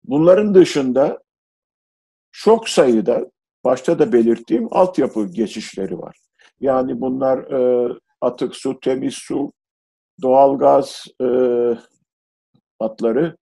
Bunların 0.04 0.54
dışında 0.54 1.22
çok 2.32 2.68
sayıda 2.68 3.30
başta 3.64 3.98
da 3.98 4.12
belirttiğim 4.12 4.68
altyapı 4.70 5.26
geçişleri 5.26 5.98
var. 5.98 6.16
Yani 6.60 7.00
bunlar 7.00 7.38
e, 7.38 7.88
atık 8.20 8.56
su, 8.56 8.80
temiz 8.80 9.14
su, 9.14 9.52
doğalgaz 10.22 11.04
e, 11.20 11.26
hatları, 12.84 13.36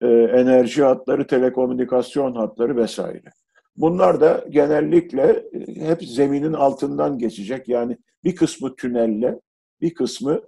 e, 0.00 0.06
enerji 0.08 0.82
hatları, 0.82 1.26
telekomünikasyon 1.26 2.34
hatları 2.34 2.76
vesaire. 2.76 3.30
Bunlar 3.76 4.20
da 4.20 4.44
genellikle 4.50 5.44
e, 5.52 5.86
hep 5.86 6.02
zeminin 6.02 6.52
altından 6.52 7.18
geçecek. 7.18 7.68
Yani 7.68 7.98
bir 8.24 8.36
kısmı 8.36 8.76
tünelle, 8.76 9.40
bir 9.80 9.94
kısmı 9.94 10.40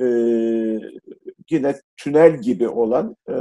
e, 0.00 0.04
yine 1.50 1.80
tünel 1.96 2.40
gibi 2.40 2.68
olan 2.68 3.16
e, 3.28 3.34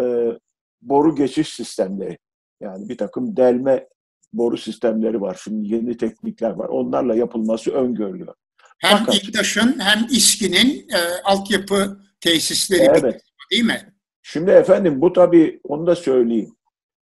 boru 0.82 1.16
geçiş 1.16 1.54
sistemleri. 1.54 2.18
Yani 2.62 2.90
bir 2.90 2.98
takım 2.98 3.38
delme 3.38 3.88
boru 4.34 4.58
sistemleri 4.58 5.22
var. 5.22 5.40
Şimdi 5.44 5.74
yeni 5.74 5.98
teknikler 5.98 6.52
var. 6.52 6.68
Onlarla 6.68 7.16
yapılması 7.16 7.72
öngörülüyor. 7.72 8.36
Hem 8.78 8.98
Fakat, 8.98 9.16
İKTAŞ'ın 9.16 9.80
hem 9.80 10.08
İSKİ'nin 10.12 10.90
e, 10.90 11.00
altyapı 11.24 12.00
tesisleri 12.22 13.00
evet. 13.00 13.22
değil 13.52 13.64
mi? 13.64 13.95
Şimdi 14.28 14.52
efendim 14.52 15.02
bu 15.02 15.14
tabii 15.14 15.60
onu 15.64 15.88
da 15.88 15.96
söyleyeyim. 15.96 16.56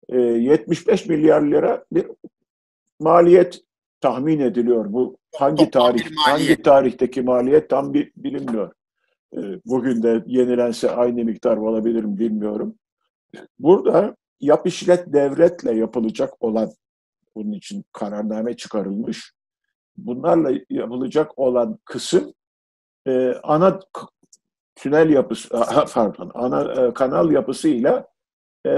E, 0.09 0.19
75 0.19 1.07
milyar 1.07 1.43
lira 1.43 1.85
bir 1.93 2.07
maliyet 3.01 3.61
tahmin 4.01 4.41
ediliyor. 4.41 4.93
Bu 4.93 5.19
hangi 5.37 5.71
tarih 5.71 6.11
hangi 6.17 6.63
tarihteki 6.63 7.23
maliyet 7.23 7.71
tam 7.71 7.95
bir 7.95 8.13
bilinmiyor. 8.17 8.73
E, 9.37 9.39
bugün 9.67 10.03
de 10.03 10.25
yenilense 10.27 10.91
aynı 10.91 11.25
miktar 11.25 11.57
olabilir 11.57 12.05
mi 12.05 12.19
bilmiyorum. 12.19 12.75
Burada 13.59 14.17
yap 14.41 14.67
işlet 14.67 15.13
devletle 15.13 15.73
yapılacak 15.75 16.43
olan 16.43 16.71
bunun 17.35 17.53
için 17.53 17.85
kararname 17.93 18.57
çıkarılmış. 18.57 19.33
Bunlarla 19.97 20.53
yapılacak 20.71 21.39
olan 21.39 21.79
kısım 21.85 22.33
e, 23.07 23.35
ana 23.43 23.81
tünel 24.75 25.11
yapısı, 25.11 25.49
pardon, 25.95 26.31
ana 26.35 26.73
e, 26.73 26.95
kanal 26.95 27.33
yapısıyla 27.33 28.07
e, 28.67 28.73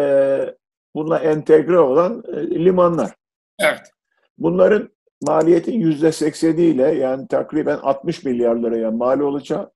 bununla 0.95 1.19
entegre 1.19 1.79
olan 1.79 2.23
e, 2.33 2.65
limanlar. 2.65 3.15
Evet. 3.59 3.91
Bunların 4.39 4.89
maliyetin 5.23 5.81
yüzde 5.81 6.13
sekseniyle 6.13 6.95
yani 6.95 7.29
takriben 7.29 7.79
60 7.79 8.25
milyar 8.25 8.57
liraya 8.57 8.91
mal 8.91 9.21
olacak. 9.21 9.73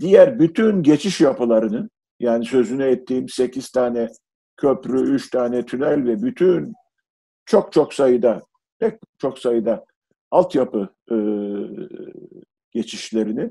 Diğer 0.00 0.38
bütün 0.38 0.82
geçiş 0.82 1.20
yapılarının 1.20 1.90
yani 2.20 2.44
sözünü 2.44 2.84
ettiğim 2.84 3.28
8 3.28 3.70
tane 3.70 4.08
köprü, 4.56 5.00
3 5.00 5.30
tane 5.30 5.66
tünel 5.66 6.04
ve 6.04 6.22
bütün 6.22 6.72
çok 7.46 7.72
çok 7.72 7.94
sayıda 7.94 8.42
pek 8.78 8.98
çok 9.18 9.38
sayıda 9.38 9.84
altyapı 10.30 10.88
e, 11.10 11.16
geçişlerini 12.70 13.50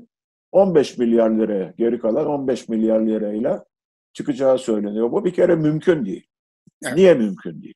15 0.52 0.98
milyar 0.98 1.30
liraya 1.30 1.74
geri 1.78 1.98
kalan 1.98 2.26
15 2.26 2.68
milyar 2.68 3.00
lirayla 3.00 3.64
çıkacağı 4.12 4.58
söyleniyor. 4.58 5.12
Bu 5.12 5.24
bir 5.24 5.34
kere 5.34 5.56
mümkün 5.56 6.04
değil. 6.04 6.26
Evet. 6.84 6.96
Niye 6.96 7.14
mümkün 7.14 7.62
değil? 7.62 7.74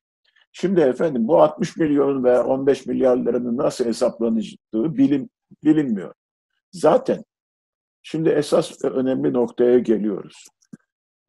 Şimdi 0.51 0.81
efendim 0.81 1.27
bu 1.27 1.41
60 1.41 1.77
milyon 1.77 2.23
ve 2.23 2.39
15 2.39 2.85
milyar 2.85 3.17
liranın 3.17 3.57
nasıl 3.57 3.85
hesaplanacağı 3.85 4.57
bilim, 4.73 5.29
bilinmiyor. 5.63 6.13
Zaten 6.71 7.23
şimdi 8.01 8.29
esas 8.29 8.83
önemli 8.83 9.33
noktaya 9.33 9.79
geliyoruz. 9.79 10.45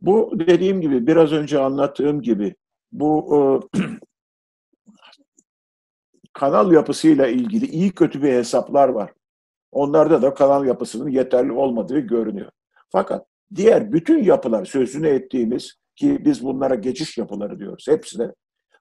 Bu 0.00 0.32
dediğim 0.38 0.80
gibi 0.80 1.06
biraz 1.06 1.32
önce 1.32 1.58
anlattığım 1.58 2.22
gibi 2.22 2.54
bu 2.92 3.36
e, 3.74 3.78
kanal 6.32 6.72
yapısıyla 6.72 7.26
ilgili 7.26 7.66
iyi 7.66 7.92
kötü 7.92 8.22
bir 8.22 8.32
hesaplar 8.32 8.88
var. 8.88 9.12
Onlarda 9.72 10.22
da 10.22 10.34
kanal 10.34 10.66
yapısının 10.66 11.10
yeterli 11.10 11.52
olmadığı 11.52 11.98
görünüyor. 11.98 12.50
Fakat 12.92 13.26
diğer 13.54 13.92
bütün 13.92 14.24
yapılar 14.24 14.64
sözünü 14.64 15.08
ettiğimiz 15.08 15.74
ki 15.96 16.24
biz 16.24 16.44
bunlara 16.44 16.74
geçiş 16.74 17.18
yapıları 17.18 17.58
diyoruz 17.58 17.88
hepsine. 17.88 18.32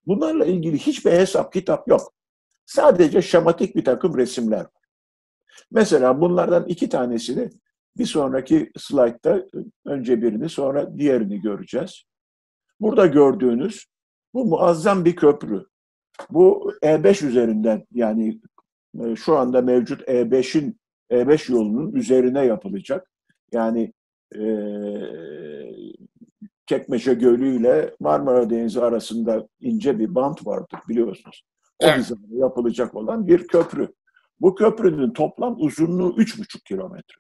Bunlarla 0.08 0.46
ilgili 0.46 0.78
hiçbir 0.78 1.12
hesap 1.12 1.54
kitap 1.54 1.88
yok. 1.88 2.14
Sadece 2.66 3.22
şematik 3.22 3.76
bir 3.76 3.86
takım 3.86 4.18
resimler 4.18 4.60
var. 4.60 4.88
Mesela 5.72 6.22
bunlardan 6.22 6.66
iki 6.68 6.90
tanesini 6.90 7.50
bir 7.98 8.06
sonraki 8.06 8.72
slaytta 8.78 9.46
önce 9.86 10.22
birini 10.22 10.50
sonra 10.50 10.98
diğerini 10.98 11.42
göreceğiz. 11.42 12.04
Burada 12.80 13.06
gördüğünüz 13.06 13.86
bu 14.34 14.46
muazzam 14.46 15.06
bir 15.06 15.16
köprü. 15.16 15.66
Bu 16.30 16.74
E5 16.84 17.28
üzerinden 17.28 17.86
yani 17.92 18.42
şu 19.16 19.38
anda 19.38 19.62
mevcut 19.62 20.02
E5'in 20.02 20.80
E5 21.12 21.52
yolunun 21.52 21.92
üzerine 21.92 22.46
yapılacak. 22.46 23.12
Yani 23.52 23.94
e, 24.36 24.42
Çekmeşe 26.66 27.14
Gölü 27.14 27.60
ile 27.60 27.96
Marmara 28.00 28.50
Denizi 28.50 28.82
arasında 28.82 29.48
ince 29.60 30.00
bir 30.00 30.16
bant 30.16 30.46
vardır 30.48 30.80
biliyorsunuz. 30.90 31.44
O 31.80 31.86
evet. 31.86 32.12
yapılacak 32.30 32.96
olan 32.96 33.28
bir 33.28 33.48
köprü. 33.48 33.94
Bu 34.40 34.56
köprünün 34.56 35.12
toplam 35.12 35.56
uzunluğu 35.60 36.16
3,5 36.18 36.64
kilometre. 36.64 37.18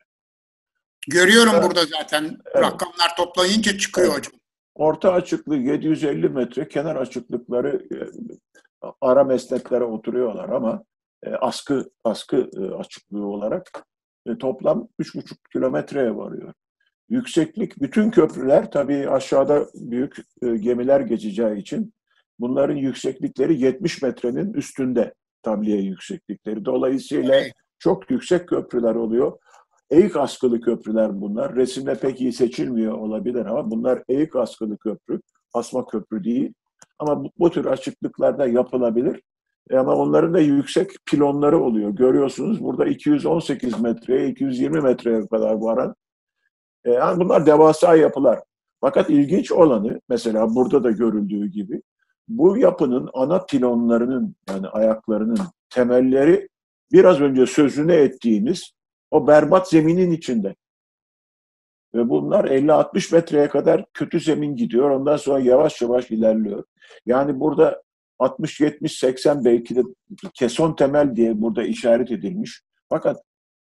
Görüyorum 1.07 1.53
evet. 1.55 1.63
burada 1.63 1.85
zaten 1.85 2.23
evet. 2.23 2.65
rakamlar 2.65 3.15
toplayınca 3.17 3.77
çıkıyor 3.77 4.07
evet. 4.07 4.17
hocam. 4.17 4.39
Orta 4.75 5.13
açıklığı 5.13 5.57
750 5.57 6.29
metre, 6.29 6.67
kenar 6.67 6.95
açıklıkları 6.95 7.87
e, 7.93 7.97
ara 9.01 9.23
mesleklere 9.23 9.83
oturuyorlar 9.83 10.49
ama 10.49 10.83
e, 11.23 11.29
askı 11.29 11.89
askı 12.03 12.49
e, 12.57 12.75
açıklığı 12.75 13.25
olarak 13.25 13.85
e, 14.25 14.37
toplam 14.37 14.87
3,5 14.99 15.35
kilometreye 15.53 16.15
varıyor. 16.15 16.53
Yükseklik, 17.09 17.81
bütün 17.81 18.11
köprüler 18.11 18.71
tabii 18.71 19.09
aşağıda 19.09 19.65
büyük 19.75 20.17
e, 20.41 20.57
gemiler 20.57 20.99
geçeceği 20.99 21.57
için 21.57 21.93
bunların 22.39 22.75
yükseklikleri 22.75 23.61
70 23.61 24.01
metrenin 24.01 24.53
üstünde 24.53 25.13
tabliye 25.43 25.81
yükseklikleri. 25.81 26.65
Dolayısıyla 26.65 27.43
çok 27.79 28.11
yüksek 28.11 28.49
köprüler 28.49 28.95
oluyor. 28.95 29.37
Eğik 29.89 30.15
askılı 30.15 30.61
köprüler 30.61 31.21
bunlar. 31.21 31.55
Resimde 31.55 31.95
pek 31.95 32.21
iyi 32.21 32.33
seçilmiyor 32.33 32.93
olabilir 32.93 33.45
ama 33.45 33.71
bunlar 33.71 34.03
eğik 34.07 34.35
askılı 34.35 34.77
köprü. 34.77 35.21
Asma 35.53 35.85
köprü 35.85 36.23
değil. 36.23 36.53
Ama 36.99 37.23
bu, 37.23 37.31
bu 37.39 37.51
tür 37.51 37.65
açıklıklarda 37.65 38.47
yapılabilir. 38.47 39.21
E 39.69 39.77
ama 39.77 39.95
onların 39.95 40.33
da 40.33 40.39
yüksek 40.39 40.91
pilonları 41.05 41.59
oluyor. 41.59 41.89
Görüyorsunuz 41.89 42.63
burada 42.63 42.85
218 42.85 43.79
metreye, 43.79 44.29
220 44.29 44.81
metreye 44.81 45.27
kadar 45.27 45.53
varan. 45.53 45.95
E 46.85 46.91
yani 46.91 47.19
bunlar 47.19 47.45
devasa 47.45 47.95
yapılar. 47.95 48.39
Fakat 48.81 49.09
ilginç 49.09 49.51
olanı 49.51 50.01
mesela 50.09 50.55
burada 50.55 50.83
da 50.83 50.91
görüldüğü 50.91 51.47
gibi 51.47 51.81
bu 52.27 52.57
yapının 52.57 53.09
ana 53.13 53.45
pilonlarının 53.45 54.35
yani 54.49 54.67
ayaklarının 54.67 55.39
temelleri 55.69 56.47
biraz 56.91 57.21
önce 57.21 57.45
sözünü 57.45 57.93
ettiğimiz 57.93 58.71
o 59.11 59.27
berbat 59.27 59.69
zeminin 59.69 60.11
içinde. 60.11 60.55
Ve 61.93 62.09
bunlar 62.09 62.45
50-60 62.45 63.15
metreye 63.15 63.49
kadar 63.49 63.85
kötü 63.93 64.19
zemin 64.19 64.55
gidiyor. 64.55 64.89
Ondan 64.89 65.17
sonra 65.17 65.39
yavaş 65.39 65.81
yavaş 65.81 66.11
ilerliyor. 66.11 66.63
Yani 67.05 67.39
burada 67.39 67.81
60, 68.19 68.59
70, 68.59 68.99
80 68.99 69.45
belki 69.45 69.75
de 69.75 69.81
keson 70.33 70.75
temel 70.75 71.15
diye 71.15 71.41
burada 71.41 71.63
işaret 71.63 72.11
edilmiş. 72.11 72.61
Fakat 72.89 73.21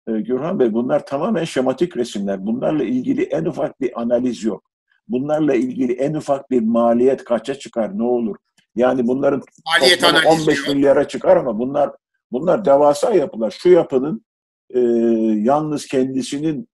e, 0.08 0.12
Gürhan 0.12 0.60
Bey 0.60 0.74
bunlar 0.74 1.06
tamamen 1.06 1.44
şematik 1.44 1.98
resimler. 1.98 2.46
Bunlarla 2.46 2.84
ilgili 2.84 3.24
en 3.24 3.46
ufak 3.46 3.82
bir 3.82 4.02
analiz 4.02 4.44
yok. 4.44 4.64
Bunlarla 5.08 5.56
ilgili 5.56 5.94
en 5.94 6.14
ufak 6.14 6.52
bir 6.52 6.62
maliyet 6.62 7.24
kaça 7.24 7.56
çıkar, 7.56 7.98
ne 7.98 8.04
olur? 8.04 8.36
Yani 8.76 9.08
bunların 9.08 9.42
maliyet 9.66 10.04
15 10.28 10.68
milyara 10.68 11.08
çıkar 11.08 11.38
ama 11.38 11.60
bunlar 11.60 11.92
bunlar 12.32 12.66
devasa 12.66 13.14
yapılar. 13.14 13.52
Şu 13.52 13.70
yapının 13.70 14.26
e, 14.70 14.80
yalnız 15.42 15.88
kendisinin 15.88 16.68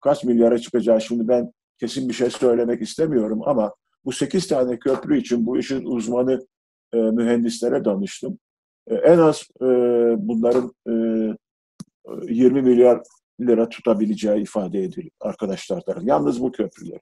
kaç 0.00 0.24
milyara 0.24 0.58
çıkacağı 0.58 1.00
şimdi 1.00 1.28
ben 1.28 1.52
kesin 1.80 2.08
bir 2.08 2.14
şey 2.14 2.30
söylemek 2.30 2.82
istemiyorum 2.82 3.40
ama 3.46 3.74
bu 4.04 4.12
8 4.12 4.48
tane 4.48 4.78
köprü 4.78 5.18
için 5.18 5.46
bu 5.46 5.58
işin 5.58 5.84
uzmanı 5.84 6.46
e, 6.94 6.96
mühendislere 6.96 7.84
danıştım. 7.84 8.38
E, 8.86 8.94
en 8.94 9.18
az 9.18 9.42
e, 9.60 9.66
bunların 10.18 10.74
e, 10.88 10.92
20 12.28 12.62
milyar 12.62 13.00
lira 13.40 13.68
tutabileceği 13.68 14.42
ifade 14.42 14.82
ediliyor 14.82 15.12
arkadaşlar 15.20 15.80
tarafından. 15.80 16.14
Yalnız 16.14 16.42
bu 16.42 16.52
köprüler. 16.52 17.00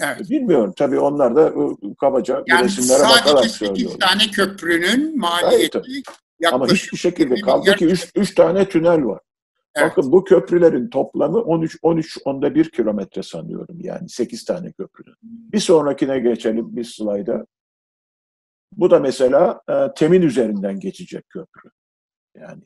Evet. 0.00 0.30
Bilmiyorum. 0.30 0.74
Tabii 0.76 0.98
onlar 0.98 1.36
da 1.36 1.48
e, 1.48 1.94
kabaca 2.00 2.44
yani 2.46 2.64
resimlere 2.64 3.02
bakarak 3.02 3.50
söylüyor. 3.50 3.90
Sadece 3.90 3.98
tane 3.98 4.30
köprünün 4.30 5.18
maliyeti 5.18 5.80
yaklaşık 6.40 6.54
Ama 6.54 6.66
hiçbir 6.66 6.98
şekilde 6.98 7.34
kaldı 7.34 7.74
ki 7.74 7.94
3 8.16 8.34
tane 8.34 8.68
tünel 8.68 9.04
var. 9.04 9.20
Evet. 9.74 9.90
Bakın 9.90 10.12
bu 10.12 10.24
köprülerin 10.24 10.90
toplamı 10.90 11.38
13 11.38 11.78
13 11.82 12.18
onda 12.24 12.54
1 12.54 12.70
kilometre 12.70 13.22
sanıyorum 13.22 13.76
yani 13.80 14.08
8 14.08 14.44
tane 14.44 14.72
köprünün. 14.72 15.16
Bir 15.22 15.60
sonrakine 15.60 16.18
geçelim 16.18 16.76
bir 16.76 16.84
slayda. 16.84 17.46
Bu 18.76 18.90
da 18.90 18.98
mesela 18.98 19.60
e, 19.68 19.94
Tem'in 19.96 20.22
üzerinden 20.22 20.80
geçecek 20.80 21.30
köprü. 21.30 21.70
Yani 22.36 22.62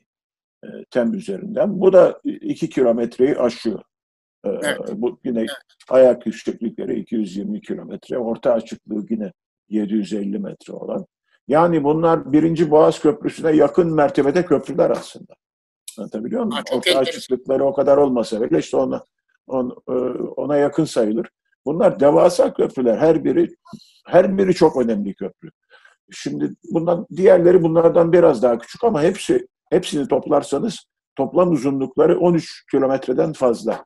e, 0.63 0.67
Tem 0.91 1.13
üzerinden. 1.13 1.81
Bu 1.81 1.93
da 1.93 2.19
2 2.23 2.69
kilometreyi 2.69 3.37
aşıyor. 3.37 3.81
E, 4.45 4.49
evet. 4.49 4.79
Bu 4.93 5.19
yine 5.23 5.39
evet. 5.39 5.49
ayak 5.89 6.25
yükseklikleri 6.25 6.99
220 6.99 7.61
kilometre. 7.61 8.17
Orta 8.17 8.53
açıklığı 8.53 9.05
yine 9.09 9.31
750 9.69 10.39
metre 10.39 10.73
olan. 10.73 11.05
Yani 11.47 11.83
bunlar 11.83 12.33
birinci 12.33 12.71
Boğaz 12.71 12.99
Köprüsü'ne 12.99 13.51
yakın 13.51 13.93
mertebede 13.93 14.45
köprüler 14.45 14.89
aslında. 14.89 15.33
Anlatabiliyor 15.97 16.43
muyum? 16.43 16.63
Ha, 16.69 16.75
Orta 16.75 16.99
açıklıkları 16.99 17.65
o 17.65 17.73
kadar 17.73 17.97
olmasa 17.97 18.41
bile 18.41 18.59
işte 18.59 18.77
ona, 18.77 19.03
on, 19.47 19.83
e, 19.89 19.91
ona 20.35 20.57
yakın 20.57 20.85
sayılır. 20.85 21.29
Bunlar 21.65 21.99
devasa 21.99 22.53
köprüler. 22.53 22.97
Her 22.97 23.23
biri 23.23 23.55
her 24.05 24.37
biri 24.37 24.53
çok 24.53 24.77
önemli 24.77 25.13
köprü. 25.13 25.49
Şimdi 26.11 26.53
bundan 26.71 27.07
diğerleri 27.15 27.63
bunlardan 27.63 28.13
biraz 28.13 28.43
daha 28.43 28.57
küçük 28.57 28.83
ama 28.83 29.03
hepsi 29.03 29.47
hepsini 29.69 30.07
toplarsanız 30.07 30.85
toplam 31.15 31.51
uzunlukları 31.51 32.19
13 32.19 32.65
kilometreden 32.71 33.33
fazla. 33.33 33.85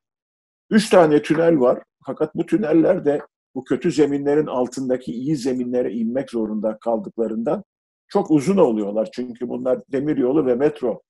Üç 0.70 0.90
tane 0.90 1.22
tünel 1.22 1.60
var. 1.60 1.84
Fakat 2.06 2.36
bu 2.36 2.46
tüneller 2.46 3.06
de 3.06 3.22
bu 3.56 3.64
kötü 3.64 3.92
zeminlerin 3.92 4.48
altındaki 4.48 5.12
iyi 5.12 5.36
zeminlere 5.36 5.92
inmek 5.92 6.32
zorunda 6.32 6.78
kaldıklarından 6.78 7.64
çok 8.08 8.32
uzun 8.32 8.58
oluyorlar. 8.58 9.10
Çünkü 9.14 9.50
bunlar 9.50 9.80
demiryolu 9.92 10.46
ve 10.46 10.56
metro 10.56 11.02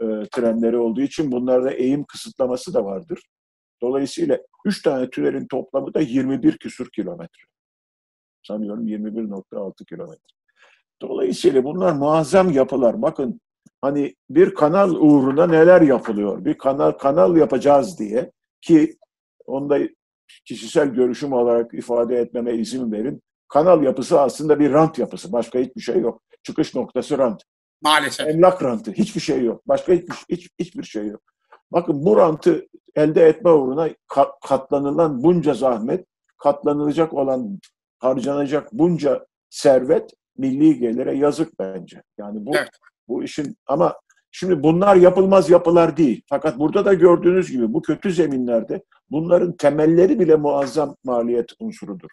e, 0.00 0.04
trenleri 0.32 0.76
olduğu 0.76 1.00
için 1.00 1.32
bunlarda 1.32 1.70
eğim 1.70 2.04
kısıtlaması 2.04 2.74
da 2.74 2.84
vardır. 2.84 3.22
Dolayısıyla 3.82 4.38
üç 4.64 4.82
tane 4.82 5.10
tünelin 5.10 5.46
toplamı 5.46 5.94
da 5.94 6.00
21 6.00 6.58
küsur 6.58 6.88
kilometre. 6.90 7.42
Sanıyorum 8.42 8.86
21.6 8.86 9.84
kilometre. 9.84 10.34
Dolayısıyla 11.02 11.64
bunlar 11.64 11.92
muazzam 11.92 12.50
yapılar. 12.50 13.02
Bakın 13.02 13.40
hani 13.80 14.14
bir 14.30 14.54
kanal 14.54 14.90
uğruna 14.90 15.46
neler 15.46 15.80
yapılıyor. 15.80 16.44
Bir 16.44 16.58
kanal 16.58 16.90
kanal 16.90 17.36
yapacağız 17.36 17.98
diye 17.98 18.32
ki 18.60 18.96
onda 19.46 19.78
kişisel 20.44 20.88
görüşüm 20.88 21.32
olarak 21.32 21.74
ifade 21.74 22.16
etmeme 22.16 22.54
izin 22.54 22.92
verin. 22.92 23.22
Kanal 23.48 23.82
yapısı 23.82 24.20
aslında 24.20 24.60
bir 24.60 24.72
rant 24.72 24.98
yapısı. 24.98 25.32
Başka 25.32 25.58
hiçbir 25.58 25.80
şey 25.80 26.00
yok. 26.00 26.22
Çıkış 26.42 26.74
noktası 26.74 27.18
rant. 27.18 27.42
Maalesef. 27.82 28.28
Emlak 28.28 28.62
rantı. 28.62 28.92
Hiçbir 28.92 29.20
şey 29.20 29.44
yok. 29.44 29.68
Başka 29.68 29.92
hiçbir, 29.92 30.14
hiç, 30.30 30.48
hiçbir 30.58 30.82
şey 30.82 31.06
yok. 31.06 31.20
Bakın 31.72 32.04
bu 32.04 32.16
rantı 32.16 32.66
elde 32.94 33.26
etme 33.26 33.50
uğruna 33.50 33.88
katlanılan 34.42 35.22
bunca 35.22 35.54
zahmet, 35.54 36.06
katlanılacak 36.36 37.12
olan, 37.12 37.58
harcanacak 37.98 38.72
bunca 38.72 39.26
servet 39.50 40.10
milli 40.38 40.78
gelire 40.78 41.16
yazık 41.16 41.58
bence. 41.58 42.02
Yani 42.18 42.46
bu 42.46 42.56
evet. 42.56 42.70
bu 43.08 43.24
işin 43.24 43.56
ama 43.66 43.94
şimdi 44.30 44.62
bunlar 44.62 44.96
yapılmaz 44.96 45.50
yapılar 45.50 45.96
değil. 45.96 46.22
Fakat 46.28 46.58
burada 46.58 46.84
da 46.84 46.94
gördüğünüz 46.94 47.50
gibi 47.50 47.72
bu 47.72 47.82
kötü 47.82 48.12
zeminlerde 48.12 48.82
bunların 49.10 49.56
temelleri 49.56 50.20
bile 50.20 50.36
muazzam 50.36 50.96
maliyet 51.04 51.50
unsurudur. 51.60 52.08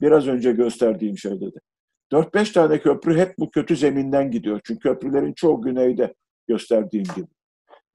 Biraz 0.00 0.28
önce 0.28 0.52
gösterdiğim 0.52 1.18
şey 1.18 1.40
dedi. 1.40 1.58
4-5 2.12 2.52
tane 2.52 2.78
köprü 2.80 3.18
hep 3.18 3.38
bu 3.38 3.50
kötü 3.50 3.76
zeminden 3.76 4.30
gidiyor. 4.30 4.60
Çünkü 4.64 4.80
köprülerin 4.80 5.32
çoğu 5.32 5.62
güneyde 5.62 6.14
gösterdiğim 6.48 7.04
gibi. 7.16 7.26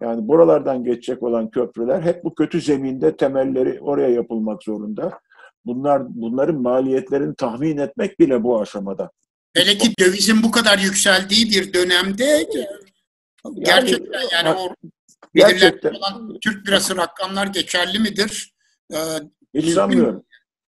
Yani 0.01 0.27
buralardan 0.27 0.83
geçecek 0.83 1.23
olan 1.23 1.49
köprüler 1.49 2.01
hep 2.01 2.23
bu 2.23 2.35
kötü 2.35 2.61
zeminde 2.61 3.17
temelleri 3.17 3.81
oraya 3.81 4.09
yapılmak 4.09 4.63
zorunda. 4.63 5.19
Bunlar 5.65 6.03
bunların 6.09 6.61
maliyetlerini 6.61 7.35
tahmin 7.35 7.77
etmek 7.77 8.19
bile 8.19 8.43
bu 8.43 8.61
aşamada. 8.61 9.11
Hele 9.55 9.77
ki 9.77 9.93
dövizin 9.99 10.43
bu 10.43 10.51
kadar 10.51 10.79
yükseldiği 10.79 11.51
bir 11.51 11.73
dönemde 11.73 12.49
gerçekten 13.59 14.21
yani, 14.31 14.49
o 14.49 14.75
gerçekten 15.35 15.93
olan 15.93 16.37
Türk 16.41 16.67
lirası 16.67 16.97
rakamlar 16.97 17.47
geçerli 17.47 17.99
midir? 17.99 18.53
Ee, 18.93 18.97
Hiç 19.53 19.73
sanmıyorum. 19.73 20.23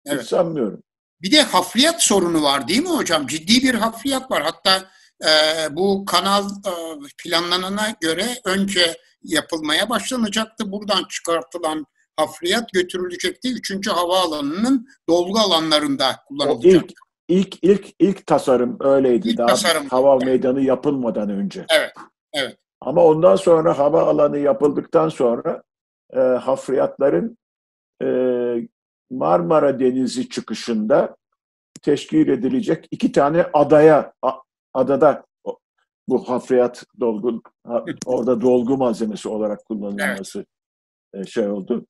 Evet. 0.07 0.23
Hiç 0.23 0.29
sanmıyorum. 0.29 0.83
Bir 1.23 1.33
de 1.33 1.43
hafriyat 1.43 2.03
sorunu 2.03 2.43
var 2.43 2.69
değil 2.69 2.83
mi 2.83 2.89
hocam? 2.89 3.27
Ciddi 3.27 3.63
bir 3.63 3.75
hafriyat 3.75 4.31
var. 4.31 4.43
Hatta 4.43 4.91
e, 5.25 5.31
bu 5.77 6.05
kanal 6.05 6.51
e, 6.51 6.73
planlanana 7.19 7.97
göre 8.01 8.27
önce 8.45 8.97
yapılmaya 9.23 9.91
başlanacaktı. 9.91 10.73
Buradan 10.73 11.05
çıkartılan 11.09 11.87
hafriyat 12.17 12.73
götürülecekti. 12.73 13.53
Üçüncü 13.53 13.91
havaalanının 13.91 14.89
dolgu 15.09 15.39
alanlarında 15.39 16.17
kullanılacaktı. 16.29 16.95
İlk, 17.31 17.65
ilk, 17.65 17.95
ilk, 17.99 18.27
tasarım 18.27 18.77
öyleydi. 18.81 19.29
İlk 19.29 19.39
Daha 19.39 19.47
tasarım. 19.47 19.87
hava 19.89 20.17
meydanı 20.17 20.61
yapılmadan 20.61 21.31
önce. 21.31 21.67
Evet, 21.71 21.93
evet. 22.33 22.59
Ama 22.81 23.05
ondan 23.05 23.37
sonra 23.37 23.79
hava 23.79 24.03
alanı 24.03 24.39
yapıldıktan 24.39 25.09
sonra 25.09 25.63
e, 26.13 26.21
hafriyatların 26.21 27.39
e, 28.03 28.07
Marmara 29.11 29.81
Denizi 29.81 30.29
çıkışında 30.29 31.17
teşkil 31.83 32.29
edilecek 32.29 32.89
iki 32.91 33.13
tane 33.13 33.47
adaya, 33.53 34.13
adada 34.75 35.25
bu 36.09 36.29
hafriyat 36.29 36.85
dolgu, 37.01 37.43
orada 38.07 38.41
dolgu 38.41 38.77
malzemesi 38.77 39.29
olarak 39.29 39.65
kullanılması 39.65 40.45
evet. 41.15 41.29
şey 41.29 41.49
oldu. 41.49 41.87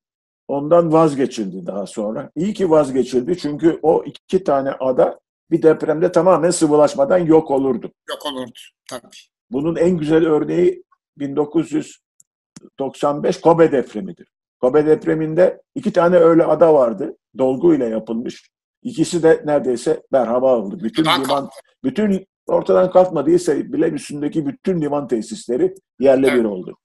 Ondan 0.47 0.93
vazgeçildi 0.93 1.65
daha 1.65 1.87
sonra. 1.87 2.31
İyi 2.35 2.53
ki 2.53 2.69
vazgeçildi 2.69 3.37
çünkü 3.37 3.79
o 3.81 4.03
iki 4.03 4.43
tane 4.43 4.71
ada 4.71 5.19
bir 5.51 5.61
depremde 5.61 6.11
tamamen 6.11 6.51
sıvılaşmadan 6.51 7.17
yok 7.17 7.51
olurdu. 7.51 7.91
Yok 8.09 8.25
olurdu 8.25 8.59
tabii. 8.89 9.17
Bunun 9.51 9.75
en 9.75 9.97
güzel 9.97 10.25
örneği 10.25 10.83
1995 11.17 13.41
Kobe 13.41 13.71
depremidir. 13.71 14.27
Kobe 14.61 14.85
depreminde 14.85 15.61
iki 15.75 15.93
tane 15.93 16.17
öyle 16.17 16.43
ada 16.43 16.73
vardı. 16.73 17.17
Dolgu 17.37 17.75
ile 17.75 17.85
yapılmış. 17.85 18.49
İkisi 18.83 19.23
de 19.23 19.41
neredeyse 19.45 20.03
merhaba 20.11 20.57
oldu. 20.57 20.79
Bütün 20.83 21.03
liman, 21.03 21.23
kalktı. 21.23 21.59
bütün 21.83 22.27
ortadan 22.47 22.91
kalkmadıysa 22.91 23.57
bile 23.57 23.89
üstündeki 23.89 24.45
bütün 24.45 24.81
liman 24.81 25.07
tesisleri 25.07 25.75
yerle 25.99 26.27
evet. 26.27 26.39
bir 26.39 26.45
oldu. 26.45 26.77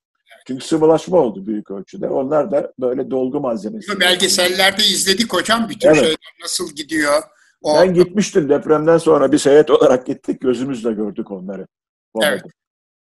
Çünkü 0.47 0.65
sıvılaşma 0.65 1.19
oldu 1.19 1.47
büyük 1.47 1.71
ölçüde. 1.71 2.09
Onlar 2.09 2.51
da 2.51 2.73
böyle 2.79 3.11
dolgu 3.11 3.41
malzemesi. 3.41 4.01
Belgesellerde 4.01 4.83
izledik 4.83 5.33
hocam 5.33 5.69
bütün 5.69 5.89
evet. 5.89 5.99
şeyler 5.99 6.17
nasıl 6.43 6.75
gidiyor. 6.75 7.23
O... 7.63 7.75
Ben 7.75 7.95
gitmiştim 7.95 8.49
depremden 8.49 8.99
sonra 8.99 9.33
bir 9.33 9.39
seyahat 9.39 9.71
olarak 9.71 10.07
gittik. 10.07 10.41
Gözümüzle 10.41 10.93
gördük 10.93 11.31
onları. 11.31 11.67
Evet. 12.23 12.43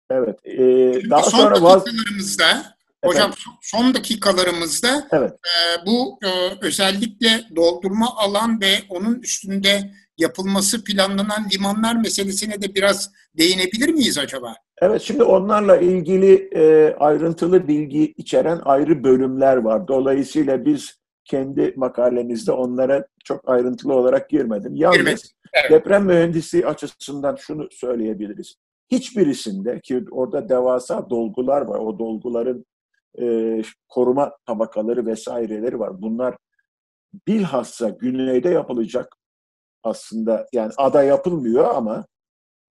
Evet. 0.10 0.40
Ee, 0.46 1.10
daha 1.10 1.24
son 1.24 1.38
sonra 1.38 1.56
dakikalarımızda 1.56 2.76
Hocam 3.06 3.32
son 3.62 3.94
dakikalarımızda 3.94 5.08
evet. 5.12 5.32
e, 5.32 5.86
bu 5.86 6.20
e, 6.24 6.30
özellikle 6.62 7.42
doldurma 7.56 8.08
alan 8.18 8.62
ve 8.62 8.74
onun 8.90 9.20
üstünde 9.20 9.92
yapılması 10.18 10.84
planlanan 10.84 11.48
limanlar 11.54 11.96
meselesine 11.96 12.62
de 12.62 12.76
biraz 12.76 13.12
değinebilir 13.38 13.90
miyiz 13.90 14.18
acaba? 14.18 14.56
Evet, 14.82 15.02
şimdi 15.02 15.24
onlarla 15.24 15.78
ilgili 15.78 16.50
e, 16.56 16.96
ayrıntılı 17.00 17.68
bilgi 17.68 18.14
içeren 18.18 18.62
ayrı 18.66 19.04
bölümler 19.04 19.58
var. 19.58 19.88
Dolayısıyla 19.88 20.66
biz 20.66 20.98
kendi 21.26 21.74
makalemizde 21.76 22.52
onlara 22.52 23.08
çok 23.24 23.50
ayrıntılı 23.50 23.94
olarak 23.94 24.30
girmedim. 24.30 24.76
Yalnız 24.76 25.36
evet. 25.54 25.72
deprem 25.72 26.06
mühendisliği 26.06 26.68
açısından 26.68 27.36
şunu 27.36 27.68
söyleyebiliriz. 27.72 28.56
Hiçbirisinde 28.92 29.80
ki 29.80 30.06
orada 30.12 30.50
devasa 30.50 31.10
dolgular 31.10 31.62
var. 31.62 31.80
O 31.80 32.00
dolguların 32.00 32.66
e, 33.22 33.62
koruma 33.90 34.38
tabakaları 34.46 35.06
vesaireleri 35.06 35.80
var. 35.80 36.02
Bunlar 36.02 36.38
bilhassa 37.28 37.90
güneyde 37.90 38.50
yapılacak 38.50 39.16
aslında 39.84 40.48
yani 40.54 40.72
ada 40.78 41.04
yapılmıyor 41.04 41.76
ama 41.76 42.06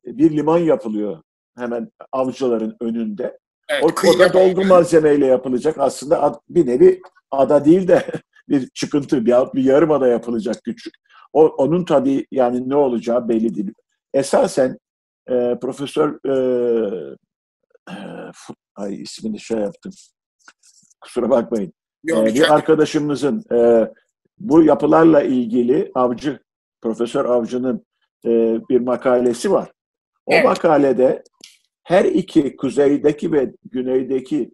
bir 0.04 0.36
liman 0.36 0.58
yapılıyor 0.58 1.22
hemen 1.56 1.90
avcıların 2.12 2.76
önünde. 2.80 3.38
Evet, 3.68 3.84
o, 3.84 4.08
o 4.08 4.18
da 4.18 4.32
dolgu 4.32 4.64
malzemeyle 4.64 5.26
yapılacak 5.26 5.78
aslında 5.78 6.40
bir 6.48 6.66
nevi 6.66 7.00
ada 7.30 7.64
değil 7.64 7.88
de 7.88 8.06
bir 8.48 8.68
çıkıntı, 8.74 9.26
bir, 9.26 9.34
bir 9.54 9.64
yarım 9.64 9.90
ada 9.90 10.06
yapılacak 10.06 10.56
küçük. 10.64 10.94
O, 11.32 11.46
onun 11.46 11.84
tabii 11.84 12.26
yani 12.30 12.68
ne 12.68 12.76
olacağı 12.76 13.28
belli 13.28 13.54
değil. 13.54 13.74
Esasen 14.14 14.78
e, 15.28 15.58
Profesör 15.60 16.18
e, 16.28 17.16
e, 17.90 17.96
ay 18.76 19.02
ismini 19.02 19.40
şey 19.40 19.58
yaptım. 19.58 19.92
Kusura 21.00 21.30
bakmayın. 21.30 21.72
Yok, 22.04 22.28
ee, 22.28 22.34
bir 22.34 22.54
arkadaşımızın 22.54 23.42
e, 23.52 23.90
bu 24.38 24.62
yapılarla 24.62 25.22
ilgili 25.22 25.90
Avcı, 25.94 26.40
Profesör 26.80 27.24
Avcı'nın 27.24 27.86
e, 28.26 28.58
bir 28.68 28.80
makalesi 28.80 29.50
var. 29.52 29.72
O 30.26 30.32
evet. 30.32 30.44
makalede 30.44 31.22
her 31.82 32.04
iki 32.04 32.56
kuzeydeki 32.56 33.32
ve 33.32 33.52
güneydeki 33.64 34.52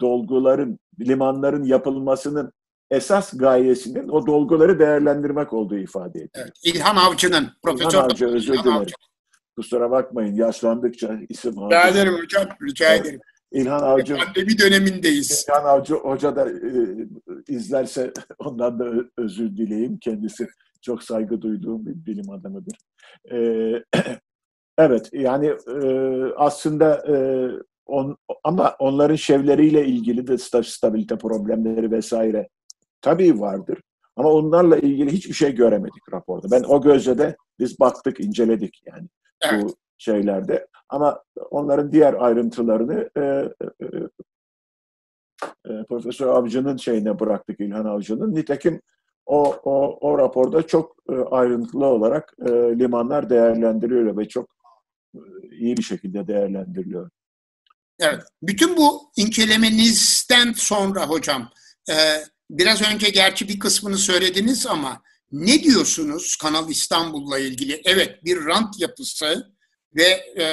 dolguların, 0.00 0.78
limanların 1.00 1.64
yapılmasının 1.64 2.52
esas 2.90 3.36
gayesinin 3.36 4.08
o 4.08 4.26
dolguları 4.26 4.78
değerlendirmek 4.78 5.52
olduğu 5.52 5.78
ifade 5.78 6.18
ediyor. 6.18 6.30
Evet, 6.34 6.52
İlhan 6.64 6.96
Avcı'nın, 6.96 7.48
Profesör 7.62 7.90
İlhan 7.90 8.04
Avcı, 8.04 8.26
özür 8.26 8.52
İlhan 8.52 8.64
dilerim. 8.64 8.78
Avcı. 8.80 8.94
Kusura 9.56 9.90
bakmayın, 9.90 10.34
yaşlandıkça 10.34 11.18
isim 11.28 11.52
Rica 11.52 11.88
ederim 11.88 12.14
hocam, 12.22 12.48
rica 12.62 12.88
evet. 12.88 13.06
ederim. 13.06 13.20
İlhan 13.52 13.82
Avcı. 13.82 14.16
Pandemi 14.16 14.58
dönemindeyiz. 14.58 15.46
İlhan 15.48 15.64
Avcı 15.64 15.94
Hoca 15.94 16.36
da 16.36 16.50
e, 16.50 16.70
izlerse 17.48 18.12
ondan 18.38 18.78
da 18.78 18.92
özür 19.16 19.56
dileyim. 19.56 19.98
Kendisi 19.98 20.48
çok 20.82 21.02
saygı 21.02 21.42
duyduğum 21.42 21.86
bir 21.86 22.06
bilim 22.06 22.30
adamıdır. 22.30 22.78
E, 23.32 23.38
evet, 24.78 25.10
yani 25.12 25.46
e, 25.82 25.86
aslında 26.36 27.02
e, 27.08 27.16
on, 27.86 28.16
ama 28.44 28.76
onların 28.78 29.16
şevleriyle 29.16 29.86
ilgili 29.86 30.26
de 30.26 30.38
stabilite 30.62 31.18
problemleri 31.18 31.90
vesaire 31.90 32.48
tabii 33.02 33.40
vardır. 33.40 33.78
Ama 34.16 34.32
onlarla 34.32 34.78
ilgili 34.78 35.12
hiçbir 35.12 35.34
şey 35.34 35.54
göremedik 35.54 36.12
raporda. 36.12 36.50
Ben 36.50 36.62
o 36.62 36.82
gözle 36.82 37.18
de 37.18 37.36
biz 37.58 37.80
baktık, 37.80 38.20
inceledik 38.20 38.82
yani 38.86 39.08
evet. 39.42 39.64
bu 39.64 39.76
şeylerde. 39.98 40.66
Ama 40.88 41.22
onların 41.50 41.92
diğer 41.92 42.14
ayrıntılarını 42.14 43.10
e, 43.16 43.20
e, 43.20 43.86
e, 45.66 45.84
Profesör 45.88 46.26
Avcı'nın 46.26 46.76
şeyine 46.76 47.20
bıraktık 47.20 47.60
İlhan 47.60 47.84
Avcı'nın. 47.84 48.34
Nitekim 48.34 48.80
o, 49.26 49.60
o, 49.64 49.98
o 50.00 50.18
raporda 50.18 50.66
çok 50.66 50.96
e, 51.08 51.14
ayrıntılı 51.14 51.86
olarak 51.86 52.34
e, 52.46 52.50
limanlar 52.50 53.30
değerlendiriliyor 53.30 54.16
ve 54.16 54.28
çok 54.28 54.50
e, 55.14 55.20
iyi 55.50 55.76
bir 55.76 55.82
şekilde 55.82 56.26
değerlendiriliyor. 56.26 57.10
Evet. 58.00 58.22
Bütün 58.42 58.76
bu 58.76 59.10
incelemenizden 59.16 60.52
sonra 60.52 61.06
hocam, 61.08 61.50
e, 61.90 61.94
biraz 62.50 62.82
önce 62.82 63.10
gerçi 63.10 63.48
bir 63.48 63.58
kısmını 63.58 63.98
söylediniz 63.98 64.66
ama 64.66 65.02
ne 65.32 65.62
diyorsunuz 65.62 66.36
Kanal 66.36 66.70
İstanbul'la 66.70 67.38
ilgili? 67.38 67.82
Evet 67.84 68.24
bir 68.24 68.44
rant 68.44 68.80
yapısı 68.80 69.52
ve 69.96 70.04
e, 70.42 70.46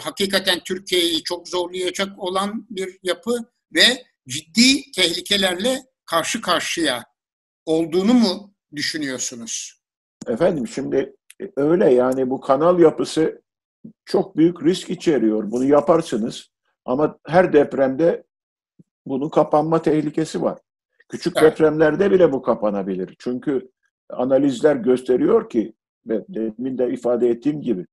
hakikaten 0.00 0.60
Türkiye'yi 0.64 1.22
çok 1.22 1.48
zorlayacak 1.48 2.18
olan 2.18 2.66
bir 2.70 2.98
yapı 3.02 3.38
ve 3.74 4.04
ciddi 4.28 4.92
tehlikelerle 4.92 5.82
karşı 6.04 6.42
karşıya 6.42 7.04
olduğunu 7.66 8.14
mu 8.14 8.54
düşünüyorsunuz? 8.76 9.80
Efendim 10.26 10.68
şimdi 10.68 11.16
e, 11.40 11.44
öyle 11.56 11.92
yani 11.94 12.30
bu 12.30 12.40
kanal 12.40 12.80
yapısı 12.80 13.42
çok 14.04 14.36
büyük 14.36 14.62
risk 14.62 14.90
içeriyor. 14.90 15.50
Bunu 15.50 15.64
yaparsınız 15.64 16.50
ama 16.84 17.18
her 17.26 17.52
depremde 17.52 18.24
bunun 19.06 19.28
kapanma 19.28 19.82
tehlikesi 19.82 20.42
var. 20.42 20.58
Küçük 21.10 21.36
evet. 21.36 21.52
depremlerde 21.52 22.10
bile 22.10 22.32
bu 22.32 22.42
kapanabilir. 22.42 23.16
Çünkü 23.18 23.70
analizler 24.10 24.76
gösteriyor 24.76 25.50
ki 25.50 25.74
ve 26.06 26.24
demin 26.28 26.78
de 26.78 26.92
ifade 26.92 27.28
ettiğim 27.28 27.60
gibi 27.60 27.86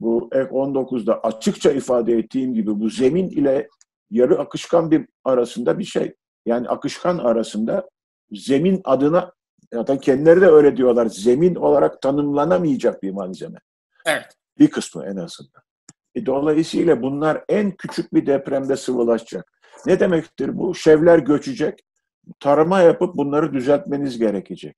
bu 0.00 0.28
F-19'da 0.32 1.20
açıkça 1.20 1.72
ifade 1.72 2.18
ettiğim 2.18 2.54
gibi 2.54 2.80
bu 2.80 2.90
zemin 2.90 3.28
ile 3.28 3.68
yarı 4.10 4.38
akışkan 4.38 4.90
bir 4.90 5.06
arasında 5.24 5.78
bir 5.78 5.84
şey. 5.84 6.14
Yani 6.46 6.68
akışkan 6.68 7.18
arasında 7.18 7.88
zemin 8.30 8.80
adına 8.84 9.32
zaten 9.72 9.98
kendileri 9.98 10.40
de 10.40 10.46
öyle 10.46 10.76
diyorlar. 10.76 11.06
Zemin 11.06 11.54
olarak 11.54 12.02
tanımlanamayacak 12.02 13.02
bir 13.02 13.10
malzeme. 13.10 13.58
Evet. 14.06 14.26
Bir 14.58 14.70
kısmı 14.70 15.04
en 15.06 15.16
azından. 15.16 15.62
E, 16.14 16.26
dolayısıyla 16.26 17.02
bunlar 17.02 17.44
en 17.48 17.70
küçük 17.70 18.14
bir 18.14 18.26
depremde 18.26 18.76
sıvılaşacak. 18.76 19.52
Ne 19.86 20.00
demektir 20.00 20.58
bu? 20.58 20.74
Şevler 20.74 21.18
göçecek. 21.18 21.85
Tarama 22.40 22.80
yapıp 22.80 23.16
bunları 23.16 23.52
düzeltmeniz 23.52 24.18
gerekecek. 24.18 24.76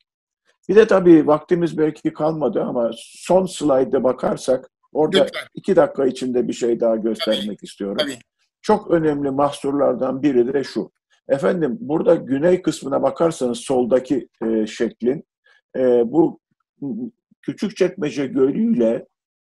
Bir 0.68 0.76
de 0.76 0.86
tabii 0.86 1.26
vaktimiz 1.26 1.78
belki 1.78 2.12
kalmadı 2.12 2.62
ama 2.62 2.90
son 2.96 3.46
slayda 3.46 4.04
bakarsak 4.04 4.70
orada 4.92 5.24
Lütfen. 5.24 5.42
iki 5.54 5.76
dakika 5.76 6.06
içinde 6.06 6.48
bir 6.48 6.52
şey 6.52 6.80
daha 6.80 6.96
göstermek 6.96 7.58
tabii. 7.58 7.66
istiyorum. 7.66 7.96
Tabii. 8.00 8.18
Çok 8.62 8.90
önemli 8.90 9.30
mahsurlardan 9.30 10.22
biri 10.22 10.52
de 10.52 10.64
şu. 10.64 10.90
Efendim 11.28 11.78
burada 11.80 12.14
güney 12.14 12.62
kısmına 12.62 13.02
bakarsanız 13.02 13.58
soldaki 13.58 14.28
e, 14.46 14.66
şeklin 14.66 15.24
e, 15.76 16.12
bu 16.12 16.40
Küçükçekmece 17.42 18.26
Gölü 18.26 18.76
ile 18.76 19.06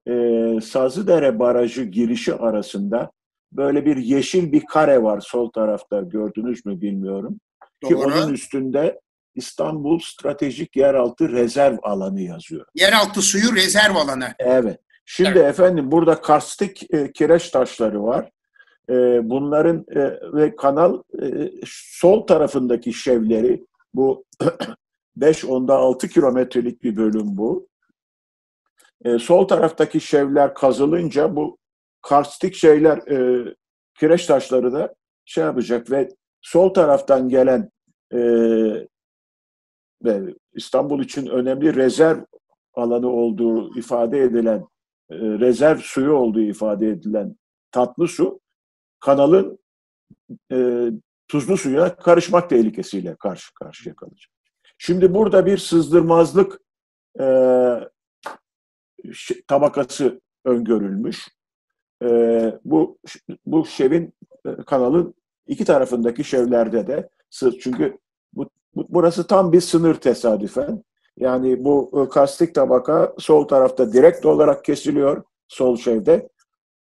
e, 0.08 0.60
Sazıdere 0.60 1.38
Barajı 1.38 1.84
girişi 1.84 2.34
arasında 2.34 3.10
böyle 3.52 3.86
bir 3.86 3.96
yeşil 3.96 4.52
bir 4.52 4.66
kare 4.66 5.02
var 5.02 5.20
sol 5.20 5.50
tarafta 5.50 6.00
gördünüz 6.00 6.66
mü 6.66 6.80
bilmiyorum. 6.80 7.40
Doğru. 7.82 7.88
Ki 7.88 7.96
onun 7.96 8.32
üstünde 8.32 9.00
İstanbul 9.34 9.98
Stratejik 9.98 10.76
Yeraltı 10.76 11.28
Rezerv 11.28 11.76
Alanı 11.82 12.20
yazıyor. 12.20 12.66
Yeraltı 12.74 13.22
suyu 13.22 13.56
rezerv 13.56 13.94
alanı. 13.94 14.34
Evet. 14.38 14.80
Şimdi 15.04 15.38
evet. 15.38 15.48
efendim 15.48 15.92
burada 15.92 16.20
karstik 16.20 16.94
e, 16.94 17.12
kireç 17.12 17.50
taşları 17.50 18.02
var. 18.02 18.30
E, 18.90 18.94
bunların 19.30 19.84
e, 19.94 20.20
ve 20.32 20.56
kanal 20.56 21.02
e, 21.22 21.50
sol 21.66 22.26
tarafındaki 22.26 22.92
şevleri 22.92 23.66
bu 23.94 24.24
5 25.16 25.44
onda 25.44 25.76
6 25.76 26.08
kilometrelik 26.08 26.82
bir 26.82 26.96
bölüm 26.96 27.36
bu. 27.36 27.68
E, 29.04 29.18
sol 29.18 29.48
taraftaki 29.48 30.00
şevler 30.00 30.54
kazılınca 30.54 31.36
bu 31.36 31.58
karstik 32.02 32.54
şeyler 32.54 32.96
e, 32.96 33.44
kireç 33.98 34.26
taşları 34.26 34.72
da 34.72 34.94
şey 35.24 35.44
yapacak 35.44 35.90
ve 35.90 36.08
sol 36.42 36.74
taraftan 36.74 37.28
gelen 37.28 37.70
e, 38.12 38.18
ve 40.04 40.34
İstanbul 40.54 41.04
için 41.04 41.26
önemli 41.26 41.74
rezerv 41.74 42.24
alanı 42.74 43.08
olduğu 43.08 43.78
ifade 43.78 44.20
edilen 44.20 44.66
e, 45.10 45.16
rezerv 45.16 45.78
suyu 45.78 46.12
olduğu 46.12 46.40
ifade 46.40 46.88
edilen 46.88 47.36
tatlı 47.70 48.08
su 48.08 48.40
kanalın 49.00 49.58
e, 50.52 50.88
tuzlu 51.28 51.56
suya 51.56 51.96
karışmak 51.96 52.50
tehlikesiyle 52.50 53.16
karşı 53.16 53.54
karşıya 53.54 53.96
kalacak. 53.96 54.30
Şimdi 54.78 55.14
burada 55.14 55.46
bir 55.46 55.58
sızdırmazlık 55.58 56.60
e, 57.20 57.24
tabakası 59.48 60.20
öngörülmüş. 60.44 61.28
E, 62.02 62.08
bu 62.64 62.98
bu 63.46 63.66
şevin 63.66 64.14
e, 64.46 64.56
kanalın 64.66 65.14
iki 65.46 65.64
tarafındaki 65.64 66.24
şevlerde 66.24 66.86
de 66.86 67.08
çünkü 67.60 67.98
bu, 68.32 68.50
bu 68.74 68.86
burası 68.88 69.26
tam 69.26 69.52
bir 69.52 69.60
sınır 69.60 69.94
tesadüfen. 69.94 70.84
Yani 71.16 71.64
bu 71.64 71.90
e, 72.02 72.08
kastik 72.08 72.54
tabaka 72.54 73.14
sol 73.18 73.48
tarafta 73.48 73.92
direkt 73.92 74.26
olarak 74.26 74.64
kesiliyor 74.64 75.22
sol 75.48 75.76
şevde. 75.76 76.28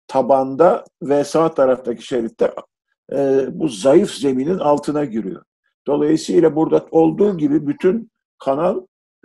Tabanda 0.07 0.85
ve 1.01 1.23
sağ 1.23 1.53
taraftaki 1.53 2.07
şeritte 2.07 2.53
e, 3.13 3.47
bu 3.51 3.67
zayıf 3.67 4.11
zeminin 4.11 4.59
altına 4.59 5.05
giriyor. 5.05 5.43
Dolayısıyla 5.87 6.55
burada 6.55 6.85
olduğu 6.91 7.37
gibi 7.37 7.67
bütün 7.67 8.11
kanal 8.39 8.81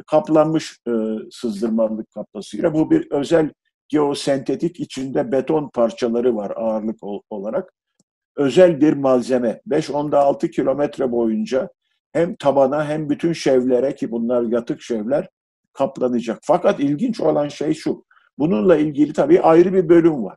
kaplanmış 0.06 0.78
e, 0.88 0.92
sızdırmalık 1.30 2.10
kaplasıyla. 2.10 2.74
Bu 2.74 2.90
bir 2.90 3.10
özel 3.10 3.50
geosentetik 3.88 4.80
içinde 4.80 5.32
beton 5.32 5.70
parçaları 5.74 6.36
var 6.36 6.52
ağırlık 6.56 6.96
olarak. 7.30 7.72
Özel 8.36 8.80
bir 8.80 8.92
malzeme. 8.92 9.60
5-10'da 9.68 10.20
6 10.20 10.50
kilometre 10.50 11.12
boyunca 11.12 11.68
hem 12.12 12.36
tabana 12.36 12.88
hem 12.88 13.10
bütün 13.10 13.32
şevlere 13.32 13.94
ki 13.94 14.10
bunlar 14.10 14.42
yatık 14.42 14.82
şevler 14.82 15.28
kaplanacak. 15.72 16.38
Fakat 16.42 16.80
ilginç 16.80 17.20
olan 17.20 17.48
şey 17.48 17.74
şu. 17.74 18.04
Bununla 18.38 18.76
ilgili 18.76 19.12
tabii 19.12 19.40
ayrı 19.40 19.72
bir 19.72 19.88
bölüm 19.88 20.24
var. 20.24 20.36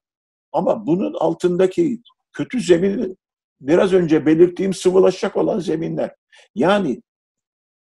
Ama 0.51 0.87
bunun 0.87 1.13
altındaki 1.13 2.01
kötü 2.33 2.61
zemin 2.61 3.17
biraz 3.61 3.93
önce 3.93 4.25
belirttiğim 4.25 4.73
sıvılaşacak 4.73 5.37
olan 5.37 5.59
zeminler. 5.59 6.15
Yani 6.55 7.01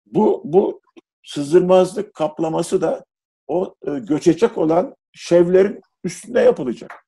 bu 0.05 0.41
bu 0.45 0.81
sızdırmazlık 1.23 2.13
kaplaması 2.13 2.81
da 2.81 3.05
o 3.47 3.75
e, 3.87 3.99
göçecek 3.99 4.57
olan 4.57 4.95
şevlerin 5.13 5.81
üstünde 6.03 6.39
yapılacak. 6.39 7.05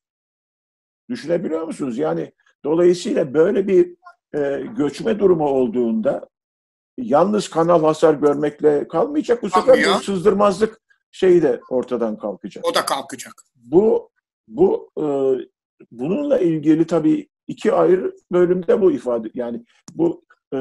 Düşünebiliyor 1.09 1.63
musunuz? 1.63 1.97
Yani 1.97 2.31
dolayısıyla 2.63 3.33
böyle 3.33 3.67
bir 3.67 3.95
e, 4.35 4.63
göçme 4.77 5.19
durumu 5.19 5.47
olduğunda 5.47 6.29
yalnız 6.97 7.49
kanal 7.49 7.83
hasar 7.83 8.13
görmekle 8.13 8.87
kalmayacak. 8.87 9.43
Bu 9.43 9.49
sefer 9.49 9.85
bu 9.95 10.03
sızdırmazlık 10.03 10.81
şeyi 11.11 11.41
de 11.41 11.61
ortadan 11.69 12.17
kalkacak. 12.17 12.65
O 12.65 12.75
da 12.75 12.85
kalkacak. 12.85 13.33
Bu 13.55 14.11
bu 14.47 14.91
e, 14.97 15.05
bununla 15.91 16.39
ilgili 16.39 16.87
tabii 16.87 17.29
iki 17.47 17.73
ayrı 17.73 18.15
bölümde 18.31 18.81
bu 18.81 18.91
ifade 18.91 19.29
yani 19.33 19.65
bu 19.93 20.23
e, 20.53 20.59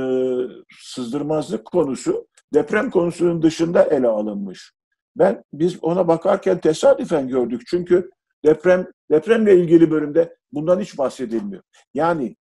sızdırmazlık 0.82 1.64
konusu 1.64 2.26
deprem 2.54 2.90
konusunun 2.90 3.42
dışında 3.42 3.82
ele 3.82 4.08
alınmış. 4.08 4.72
Ben 5.16 5.44
biz 5.52 5.84
ona 5.84 6.08
bakarken 6.08 6.60
tesadüfen 6.60 7.28
gördük 7.28 7.62
çünkü 7.66 8.10
deprem 8.44 8.86
depremle 9.10 9.56
ilgili 9.56 9.90
bölümde 9.90 10.36
bundan 10.52 10.80
hiç 10.80 10.98
bahsedilmiyor. 10.98 11.62
Yani 11.94 12.36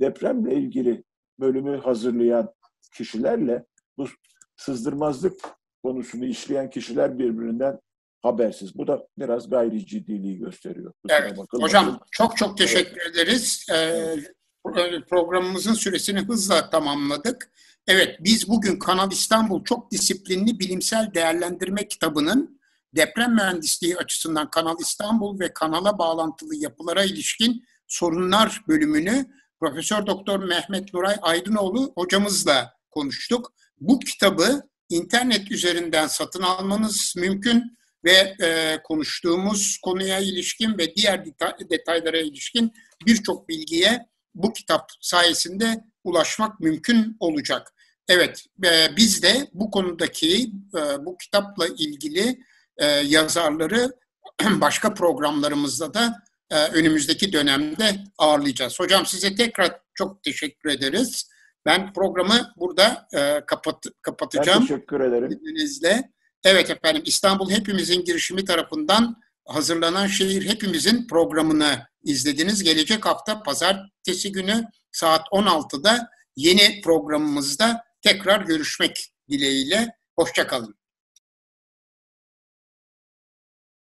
depremle 0.00 0.54
ilgili 0.54 1.04
bölümü 1.40 1.80
hazırlayan 1.80 2.54
kişilerle 2.96 3.64
bu 3.98 4.06
sızdırmazlık 4.56 5.40
konusunu 5.84 6.24
işleyen 6.24 6.70
kişiler 6.70 7.18
birbirinden 7.18 7.80
habersiz. 8.22 8.78
Bu 8.78 8.86
da 8.86 9.06
biraz 9.18 9.50
gayri 9.50 9.86
ciddiliği 9.86 10.38
gösteriyor. 10.38 10.92
Evet, 11.08 11.38
hocam 11.52 12.00
çok 12.10 12.36
çok 12.36 12.58
teşekkür 12.58 13.00
evet. 13.00 13.16
ederiz. 13.16 13.66
Ee, 13.74 14.16
programımızın 15.10 15.74
süresini 15.74 16.20
hızla 16.20 16.70
tamamladık. 16.70 17.50
Evet, 17.86 18.16
biz 18.20 18.48
bugün 18.48 18.78
Kanal 18.78 19.12
İstanbul 19.12 19.64
Çok 19.64 19.90
Disiplinli 19.90 20.58
Bilimsel 20.58 21.14
Değerlendirme 21.14 21.88
kitabının 21.88 22.60
deprem 22.96 23.34
mühendisliği 23.34 23.96
açısından 23.96 24.50
Kanal 24.50 24.76
İstanbul 24.80 25.40
ve 25.40 25.52
kanala 25.54 25.98
bağlantılı 25.98 26.56
yapılara 26.56 27.04
ilişkin 27.04 27.64
sorunlar 27.86 28.62
bölümünü 28.68 29.26
Profesör 29.60 30.06
Doktor 30.06 30.44
Mehmet 30.44 30.94
Nuray 30.94 31.16
Aydınoğlu 31.22 31.92
hocamızla 31.96 32.72
konuştuk. 32.90 33.52
Bu 33.80 33.98
kitabı 33.98 34.62
internet 34.88 35.50
üzerinden 35.50 36.06
satın 36.06 36.42
almanız 36.42 37.14
mümkün 37.16 37.78
ve 38.04 38.36
e, 38.42 38.78
konuştuğumuz 38.84 39.78
konuya 39.82 40.18
ilişkin 40.18 40.78
ve 40.78 40.94
diğer 40.94 41.24
detaylara 41.70 42.18
ilişkin 42.18 42.72
birçok 43.06 43.48
bilgiye 43.48 44.06
bu 44.34 44.52
kitap 44.52 44.90
sayesinde 45.00 45.84
ulaşmak 46.04 46.60
mümkün 46.60 47.16
olacak. 47.20 47.74
Evet, 48.08 48.44
e, 48.64 48.96
biz 48.96 49.22
de 49.22 49.50
bu 49.52 49.70
konudaki 49.70 50.50
e, 50.76 51.04
bu 51.04 51.16
kitapla 51.16 51.66
ilgili 51.66 52.38
e, 52.78 52.86
yazarları 52.86 53.92
başka 54.60 54.94
programlarımızda 54.94 55.94
da 55.94 56.14
e, 56.50 56.56
önümüzdeki 56.56 57.32
dönemde 57.32 57.96
ağırlayacağız. 58.18 58.80
Hocam 58.80 59.06
size 59.06 59.34
tekrar 59.34 59.80
çok 59.94 60.22
teşekkür 60.22 60.70
ederiz. 60.70 61.30
Ben 61.66 61.92
programı 61.92 62.52
burada 62.56 63.08
e, 63.14 63.40
kapat, 63.46 63.84
kapatacağım. 64.02 64.60
Ben 64.60 64.66
teşekkür 64.66 65.00
ederim. 65.00 65.30
İzninizle. 65.30 66.10
Evet 66.44 66.70
efendim 66.70 67.02
İstanbul 67.06 67.50
Hepimizin 67.50 68.04
girişimi 68.04 68.44
tarafından 68.44 69.16
hazırlanan 69.48 70.06
Şehir 70.06 70.48
Hepimizin 70.48 71.06
programını 71.06 71.86
izlediniz. 72.02 72.62
Gelecek 72.62 73.06
hafta 73.06 73.42
pazartesi 73.42 74.32
günü 74.32 74.64
saat 74.92 75.26
16'da 75.32 76.10
yeni 76.36 76.80
programımızda 76.80 77.84
tekrar 78.02 78.40
görüşmek 78.40 79.12
dileğiyle. 79.30 79.96
Hoşçakalın. 80.18 80.74